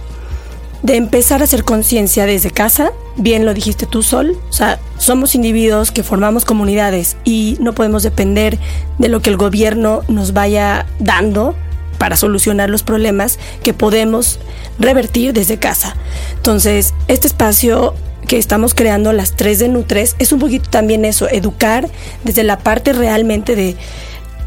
de 0.82 0.96
empezar 0.96 1.40
a 1.40 1.44
hacer 1.44 1.64
conciencia 1.64 2.26
desde 2.26 2.50
casa, 2.50 2.92
bien 3.16 3.46
lo 3.46 3.54
dijiste 3.54 3.86
tú, 3.86 4.02
Sol, 4.02 4.36
o 4.50 4.52
sea, 4.52 4.78
somos 4.98 5.34
individuos 5.34 5.90
que 5.90 6.02
formamos 6.02 6.44
comunidades 6.44 7.16
y 7.24 7.56
no 7.60 7.72
podemos 7.72 8.02
depender 8.02 8.58
de 8.98 9.08
lo 9.08 9.22
que 9.22 9.30
el 9.30 9.38
gobierno 9.38 10.02
nos 10.08 10.34
vaya 10.34 10.84
dando 10.98 11.54
para 11.96 12.18
solucionar 12.18 12.68
los 12.68 12.82
problemas 12.82 13.38
que 13.62 13.72
podemos 13.72 14.38
revertir 14.78 15.32
desde 15.32 15.58
casa. 15.58 15.96
Entonces, 16.36 16.92
este 17.08 17.26
espacio 17.26 17.94
que 18.28 18.36
estamos 18.36 18.74
creando 18.74 19.14
las 19.14 19.34
tres 19.34 19.58
de 19.60 19.68
Nutres 19.68 20.14
es 20.18 20.30
un 20.30 20.40
poquito 20.40 20.68
también 20.68 21.06
eso, 21.06 21.26
educar 21.30 21.88
desde 22.22 22.42
la 22.42 22.58
parte 22.58 22.92
realmente 22.92 23.56
de 23.56 23.76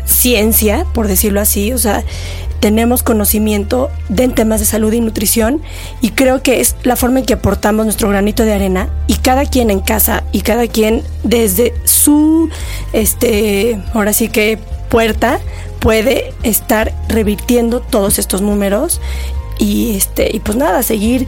ciencia, 0.05 0.85
por 0.93 1.07
decirlo 1.07 1.41
así, 1.41 1.73
o 1.73 1.77
sea, 1.77 2.03
tenemos 2.59 3.03
conocimiento 3.03 3.89
de 4.09 4.27
temas 4.29 4.59
de 4.59 4.65
salud 4.65 4.91
y 4.93 5.01
nutrición 5.01 5.61
y 6.01 6.11
creo 6.11 6.41
que 6.41 6.61
es 6.61 6.75
la 6.83 6.95
forma 6.95 7.19
en 7.19 7.25
que 7.25 7.33
aportamos 7.33 7.85
nuestro 7.85 8.09
granito 8.09 8.43
de 8.43 8.53
arena 8.53 8.89
y 9.07 9.15
cada 9.15 9.45
quien 9.45 9.69
en 9.69 9.81
casa 9.81 10.23
y 10.31 10.41
cada 10.41 10.67
quien 10.67 11.03
desde 11.23 11.73
su 11.83 12.49
este 12.93 13.79
ahora 13.93 14.13
sí 14.13 14.29
que 14.29 14.57
puerta 14.89 15.39
puede 15.79 16.33
estar 16.43 16.93
revirtiendo 17.07 17.81
todos 17.81 18.17
estos 18.17 18.41
números 18.41 19.01
y 19.59 19.95
este 19.95 20.35
y 20.35 20.39
pues 20.39 20.57
nada, 20.57 20.81
seguir 20.81 21.27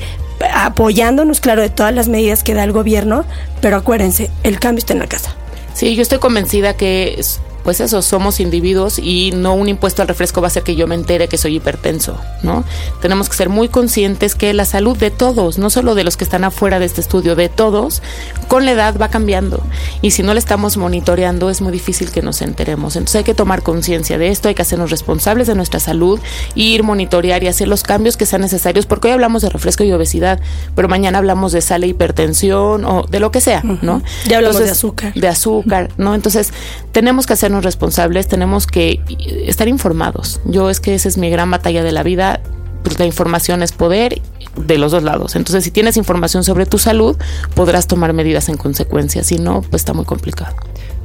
apoyándonos 0.54 1.40
claro 1.40 1.62
de 1.62 1.70
todas 1.70 1.94
las 1.94 2.08
medidas 2.08 2.44
que 2.44 2.54
da 2.54 2.64
el 2.64 2.72
gobierno, 2.72 3.26
pero 3.62 3.78
acuérdense, 3.78 4.30
el 4.44 4.60
cambio 4.60 4.80
está 4.80 4.94
en 4.94 5.00
la 5.00 5.08
casa. 5.08 5.36
Sí, 5.74 5.96
yo 5.96 6.02
estoy 6.02 6.20
convencida 6.20 6.76
que 6.76 7.24
pues 7.68 7.82
eso, 7.82 8.02
somos 8.02 8.40
individuos 8.40 8.98
y 8.98 9.32
no 9.36 9.54
un 9.54 9.68
impuesto 9.68 10.02
al 10.02 10.08
refresco 10.08 10.40
va 10.40 10.48
a 10.48 10.52
hacer 10.52 10.64
que 10.64 10.78
yo 10.78 10.88
me 10.88 10.96
entere 10.96 11.28
que 11.28 11.38
soy 11.38 11.58
hipertenso, 11.58 12.18
¿no? 12.42 12.64
Tenemos 13.02 13.28
que 13.28 13.36
ser 13.36 13.50
muy 13.50 13.68
conscientes 13.68 14.36
que 14.36 14.54
la 14.54 14.64
salud 14.64 14.96
de 14.96 15.12
todos, 15.12 15.58
no 15.58 15.70
solo 15.70 15.94
de 15.94 16.06
los 16.06 16.16
que 16.16 16.24
están 16.24 16.46
afuera 16.46 16.80
de 16.80 16.86
este 16.86 17.02
estudio, 17.02 17.36
de 17.36 17.50
todos, 17.50 18.02
con 18.48 18.64
la 18.64 18.72
edad 18.72 18.96
va 18.98 19.10
cambiando. 19.10 19.62
Y 20.02 20.12
si 20.12 20.24
no 20.24 20.34
le 20.34 20.40
estamos 20.40 20.78
monitoreando, 20.78 21.50
es 21.50 21.60
muy 21.60 21.74
difícil 21.74 22.10
que 22.10 22.22
nos 22.22 22.42
enteremos. 22.42 22.96
Entonces 22.96 23.18
hay 23.18 23.24
que 23.26 23.34
tomar 23.34 23.64
conciencia 23.64 24.18
de 24.18 24.30
esto, 24.30 24.48
hay 24.48 24.56
que 24.56 24.62
hacernos 24.62 24.90
responsables 24.90 25.48
de 25.48 25.56
nuestra 25.56 25.82
salud, 25.82 26.22
ir, 26.56 26.84
monitorear 26.84 27.44
y 27.44 27.48
hacer 27.50 27.68
los 27.68 27.84
cambios 27.84 28.16
que 28.16 28.26
sean 28.26 28.44
necesarios, 28.44 28.86
porque 28.86 29.10
hoy 29.10 29.14
hablamos 29.16 29.42
de 29.42 29.50
refresco 29.50 29.84
y 29.84 29.92
obesidad, 29.92 30.40
pero 30.74 30.88
mañana 30.88 31.18
hablamos 31.18 31.52
de 31.52 31.60
sal 31.60 31.84
e 31.84 31.88
hipertensión 31.88 32.86
o 32.86 33.04
de 33.10 33.20
lo 33.20 33.32
que 33.32 33.42
sea, 33.42 33.62
¿no? 33.82 34.02
Ya 34.26 34.38
hablamos 34.38 34.64
de 34.64 34.70
azúcar. 34.70 35.14
De 35.16 35.28
azúcar, 35.28 35.90
¿no? 35.98 36.16
Entonces 36.16 36.54
tenemos 36.94 37.28
que 37.28 37.34
hacernos 37.34 37.57
responsables, 37.64 38.28
tenemos 38.28 38.68
que 38.68 39.02
estar 39.46 39.68
informados. 39.68 40.40
Yo 40.46 40.70
es 40.70 40.80
que 40.80 40.96
esa 40.96 41.08
es 41.08 41.18
mi 41.18 41.30
gran 41.30 41.52
batalla 41.52 41.84
de 41.84 41.92
la 41.92 42.04
vida. 42.04 42.42
Pues 42.84 43.00
la 43.00 43.06
información 43.06 43.64
es 43.64 43.74
poder 43.74 44.22
de 44.56 44.78
los 44.78 44.92
dos 44.92 45.04
lados. 45.04 45.36
Entonces, 45.36 45.64
si 45.64 45.72
tienes 45.72 45.98
información 45.98 46.44
sobre 46.44 46.66
tu 46.66 46.78
salud, 46.78 47.18
podrás 47.54 47.88
tomar 47.88 48.14
medidas 48.14 48.50
en 48.50 48.58
consecuencia. 48.58 49.24
Si 49.24 49.38
no, 49.38 49.62
pues 49.62 49.82
está 49.82 49.94
muy 49.94 50.06
complicado. 50.06 50.56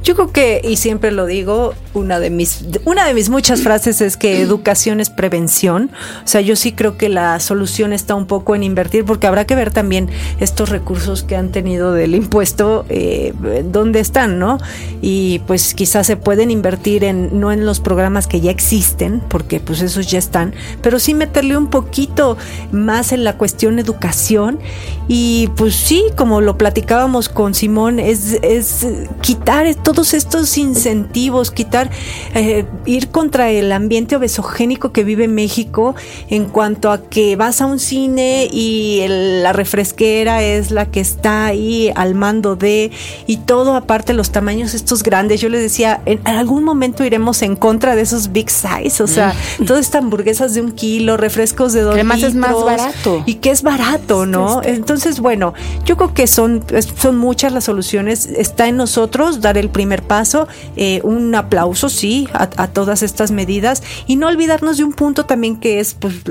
Yo 0.03 0.15
creo 0.15 0.33
que, 0.33 0.59
y 0.61 0.75
siempre 0.75 1.11
lo 1.11 1.25
digo, 1.25 1.73
una 1.93 2.19
de 2.19 2.29
mis, 2.29 2.65
una 2.83 3.05
de 3.05 3.13
mis 3.13 3.29
muchas 3.29 3.61
frases 3.61 4.01
es 4.01 4.17
que 4.17 4.41
educación 4.41 4.99
es 4.99 5.09
prevención. 5.09 5.91
O 6.25 6.27
sea, 6.27 6.41
yo 6.41 6.57
sí 6.57 6.73
creo 6.73 6.97
que 6.97 7.07
la 7.07 7.39
solución 7.39 7.93
está 7.93 8.13
un 8.13 8.25
poco 8.25 8.53
en 8.53 8.63
invertir, 8.63 9.05
porque 9.05 9.27
habrá 9.27 9.45
que 9.45 9.55
ver 9.55 9.71
también 9.71 10.09
estos 10.41 10.69
recursos 10.69 11.23
que 11.23 11.37
han 11.37 11.53
tenido 11.53 11.93
del 11.93 12.15
impuesto, 12.15 12.85
eh, 12.89 13.33
dónde 13.71 14.01
están, 14.01 14.39
¿no? 14.39 14.57
Y 15.01 15.39
pues 15.47 15.73
quizás 15.73 16.05
se 16.05 16.17
pueden 16.17 16.51
invertir 16.51 17.05
en, 17.05 17.39
no 17.39 17.53
en 17.53 17.65
los 17.65 17.79
programas 17.79 18.27
que 18.27 18.41
ya 18.41 18.51
existen, 18.51 19.21
porque 19.29 19.61
pues 19.61 19.81
esos 19.81 20.11
ya 20.11 20.19
están, 20.19 20.53
pero 20.81 20.99
sí 20.99 21.13
meterle 21.13 21.55
un 21.55 21.67
poquito 21.69 22.37
más 22.73 23.13
en 23.13 23.23
la 23.23 23.37
cuestión 23.37 23.79
educación. 23.79 24.59
Y 25.07 25.49
pues 25.55 25.75
sí, 25.75 26.03
como 26.17 26.41
lo 26.41 26.57
platicábamos 26.57 27.29
con 27.29 27.53
Simón, 27.53 27.99
es, 27.99 28.37
es 28.41 28.85
quitar 29.21 29.65
esto 29.65 29.92
todos 29.93 30.13
estos 30.13 30.57
incentivos, 30.57 31.51
quitar, 31.51 31.89
eh, 32.33 32.65
ir 32.85 33.09
contra 33.09 33.49
el 33.49 33.71
ambiente 33.71 34.15
obesogénico 34.15 34.91
que 34.91 35.03
vive 35.03 35.27
México 35.27 35.95
en 36.29 36.45
cuanto 36.45 36.91
a 36.91 37.01
que 37.01 37.35
vas 37.35 37.61
a 37.61 37.65
un 37.65 37.79
cine 37.79 38.47
y 38.51 39.05
la 39.07 39.53
refresquera 39.53 40.43
es 40.43 40.71
la 40.71 40.87
que 40.87 40.99
está 40.99 41.45
ahí 41.45 41.91
al 41.95 42.15
mando 42.15 42.55
de, 42.55 42.91
y 43.27 43.37
todo 43.37 43.75
aparte 43.75 44.13
los 44.13 44.31
tamaños 44.31 44.73
estos 44.73 45.03
grandes. 45.03 45.41
Yo 45.41 45.49
les 45.49 45.61
decía, 45.61 46.01
en, 46.05 46.25
algún 46.27 46.63
momento 46.63 47.03
iremos 47.03 47.41
en 47.41 47.55
contra 47.55 47.95
de 47.95 48.01
esos 48.01 48.31
big 48.31 48.49
size, 48.49 49.01
o 49.01 49.07
sea, 49.07 49.35
mm. 49.59 49.65
todas 49.65 49.85
estas 49.85 50.03
hamburguesas 50.03 50.53
de 50.53 50.61
un 50.61 50.71
kilo, 50.71 51.17
refrescos 51.17 51.73
de 51.73 51.81
dos 51.81 51.93
Además 51.93 52.23
es 52.23 52.35
más 52.35 52.55
barato. 52.63 53.23
Y 53.25 53.35
que 53.35 53.51
es 53.51 53.61
barato, 53.61 54.25
¿no? 54.25 54.61
Entonces, 54.63 55.19
bueno, 55.19 55.53
yo 55.85 55.97
creo 55.97 56.13
que 56.13 56.27
son, 56.27 56.63
son 56.97 57.17
muchas 57.17 57.53
las 57.53 57.65
soluciones. 57.65 58.25
Está 58.25 58.67
en 58.67 58.77
nosotros 58.77 59.41
dar 59.41 59.57
el 59.57 59.69
primer 59.69 59.82
primer 59.83 60.01
paso. 60.01 60.47
Eh, 60.77 61.01
un 61.03 61.35
aplauso, 61.35 61.89
sí, 61.89 62.29
a, 62.31 62.67
todas 62.67 63.03
estas 63.03 63.31
medidas. 63.31 63.83
Y 64.07 64.15
no 64.15 64.27
olvidarnos 64.27 64.77
de 64.77 64.85
un 64.85 64.93
punto 64.93 65.25
también 65.25 65.57
que 65.57 65.81
es 65.81 65.93
pues, 65.93 66.21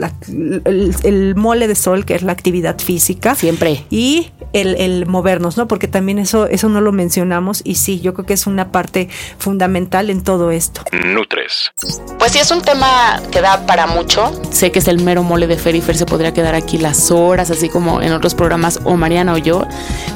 el, 0.64 1.34
mole 1.36 1.68
de 1.68 1.74
sol, 1.74 2.06
que 2.06 2.14
es 2.14 2.22
la 2.22 2.32
actividad 2.32 2.78
física. 2.78 3.34
Siempre. 3.34 3.84
Y 3.90 4.30
el, 4.54 5.04
movernos, 5.06 5.58
¿no? 5.58 5.68
Porque 5.68 5.86
también 5.86 6.18
eso, 6.18 6.46
eso 6.46 6.70
no 6.70 6.80
lo 6.80 6.92
mencionamos. 6.92 7.60
Y 7.62 7.74
sí, 7.74 8.00
yo 8.00 8.14
creo 8.14 8.24
que 8.24 8.32
es 8.32 8.46
una 8.46 8.72
parte 8.72 9.10
fundamental 9.38 10.08
en 10.08 10.22
todo 10.22 10.50
esto. 10.50 10.82
Nutres. 10.92 11.72
Pues 12.18 12.32
sí, 12.32 12.38
es 12.38 12.50
un 12.50 12.62
tema 12.62 13.20
que 13.30 13.42
da 13.42 13.66
para 13.66 13.86
mucho. 13.86 14.32
Sé 14.50 14.72
que 14.72 14.78
es 14.78 14.88
el 14.88 15.02
mero 15.02 15.22
mole 15.22 15.46
de 15.46 15.58
Fer 15.58 15.76
y 15.76 15.82
Fer 15.82 15.96
se 15.98 16.06
podría 16.06 16.32
quedar 16.32 16.54
aquí 16.54 16.78
las 16.78 17.10
horas, 17.10 17.50
así 17.50 17.68
como 17.68 18.00
en 18.00 18.14
otros 18.14 18.34
programas, 18.34 18.80
o 18.84 18.96
Mariana 18.96 19.34
o 19.34 19.38
yo. 19.38 19.66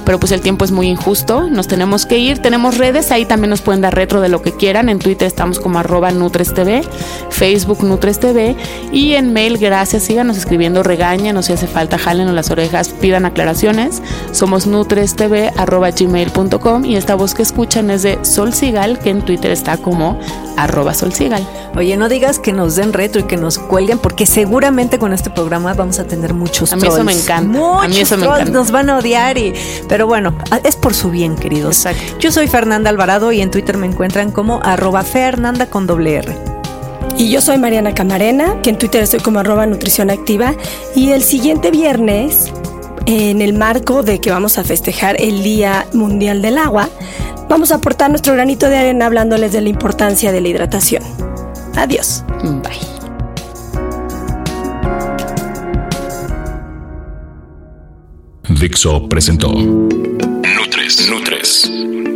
Pero 0.07 0.18
pues 0.18 0.33
el 0.33 0.40
tiempo 0.40 0.64
es 0.64 0.70
muy 0.70 0.88
injusto. 0.88 1.51
Nos 1.51 1.68
tenemos 1.68 2.07
que 2.07 2.16
ir. 2.16 2.38
Tenemos 2.38 2.79
redes 2.79 3.11
ahí 3.11 3.26
también 3.27 3.51
nos 3.51 3.62
pueden 3.62 3.81
dar 3.81 3.95
retro 3.95 4.21
de 4.21 4.29
lo 4.29 4.43
que 4.43 4.53
quieran. 4.53 4.89
En 4.89 4.99
Twitter 4.99 5.27
estamos 5.27 5.61
como 5.61 5.79
arroba 5.79 6.11
NutresTV, 6.11 6.83
Facebook 7.31 7.85
NutresTV 7.85 8.57
y 8.93 9.15
en 9.15 9.33
mail, 9.33 9.59
gracias, 9.59 10.05
síganos 10.05 10.37
escribiendo, 10.37 10.83
regañen, 10.83 11.43
si 11.43 11.53
hace 11.53 11.67
falta, 11.67 11.99
jalen 11.99 12.35
las 12.35 12.51
orejas, 12.51 12.89
pidan 12.89 13.25
aclaraciones. 13.25 14.03
Somos 14.33 14.67
nutrestv 14.67 15.53
arroba 15.57 15.91
gmail.com 15.91 16.85
y 16.85 16.97
esta 16.97 17.15
voz 17.15 17.35
que 17.35 17.43
escuchan 17.43 17.91
es 17.91 18.03
de 18.03 18.19
Sol 18.23 18.53
Sigal, 18.53 18.99
que 18.99 19.11
en 19.11 19.23
Twitter 19.23 19.51
está 19.51 19.77
como 19.77 20.19
arroba 20.57 20.95
Sol 20.95 21.12
Sigal. 21.12 21.47
Oye, 21.77 21.97
no 21.97 22.09
digas 22.09 22.39
que 22.39 22.53
nos 22.53 22.77
den 22.77 22.93
retro 22.93 23.21
y 23.21 23.25
que 23.25 23.37
nos 23.37 23.59
cuelguen, 23.59 23.99
porque 23.99 24.25
seguramente 24.25 24.99
con 24.99 25.12
este 25.12 25.31
programa 25.31 25.75
vamos 25.75 25.99
a 25.99 26.05
tener 26.05 26.33
muchos 26.33 26.73
A 26.73 26.77
mí 26.77 26.87
eso 26.87 27.05
me 27.05 27.12
encanta. 27.12 27.83
a 27.83 27.89
mí 27.89 27.99
eso 27.99 28.17
me 28.17 28.27
encanta. 28.27 28.51
Nos 28.51 28.71
van 28.71 28.89
a 28.89 28.99
odiar 28.99 29.37
y, 29.37 29.53
pero 29.89 30.07
bueno, 30.07 30.35
es 30.65 30.77
por 30.77 30.95
su 30.95 31.11
bien, 31.11 31.37
queridos. 31.37 31.85
Exacto. 31.85 32.19
Yo 32.19 32.33
soy 32.33 32.49
Fernanda 32.49 32.89
Alvarado 32.91 33.16
y 33.33 33.41
en 33.41 33.51
Twitter 33.51 33.77
me 33.77 33.87
encuentran 33.87 34.31
como 34.31 34.61
arroba 34.63 35.03
Fernanda 35.03 35.67
con 35.67 35.87
doble 35.87 36.17
R. 36.17 36.37
Y 37.17 37.31
yo 37.31 37.41
soy 37.41 37.57
Mariana 37.57 37.95
Camarena, 37.95 38.61
que 38.63 38.71
en 38.71 38.79
Twitter 38.79 39.03
estoy 39.03 39.21
como 39.21 39.39
arroba 39.39 39.67
nutrición 39.67 40.11
activa. 40.11 40.55
Y 40.95 41.13
el 41.13 41.23
siguiente 41.23 41.71
viernes, 41.71 42.53
en 43.07 43.41
el 43.41 43.55
marco 43.55 44.03
de 44.03 44.21
que 44.21 44.31
vamos 44.31 44.59
a 44.59 44.65
festejar 44.65 45.17
el 45.19 45.43
Día 45.43 45.87
Mundial 45.95 46.43
del 46.43 46.59
Agua, 46.59 46.91
vamos 47.49 47.73
a 47.73 47.77
aportar 47.77 48.11
nuestro 48.11 48.35
granito 48.35 48.69
de 48.69 48.77
arena 48.77 49.07
hablándoles 49.07 49.53
de 49.53 49.63
la 49.63 49.71
importancia 49.71 50.31
de 50.31 50.41
la 50.43 50.49
hidratación. 50.49 51.03
Adiós. 51.75 52.23
Bye. 52.43 52.97
Dixo 58.61 59.09
presentó 59.09 59.53
Nutres. 59.53 61.11
Nutres. 61.11 62.16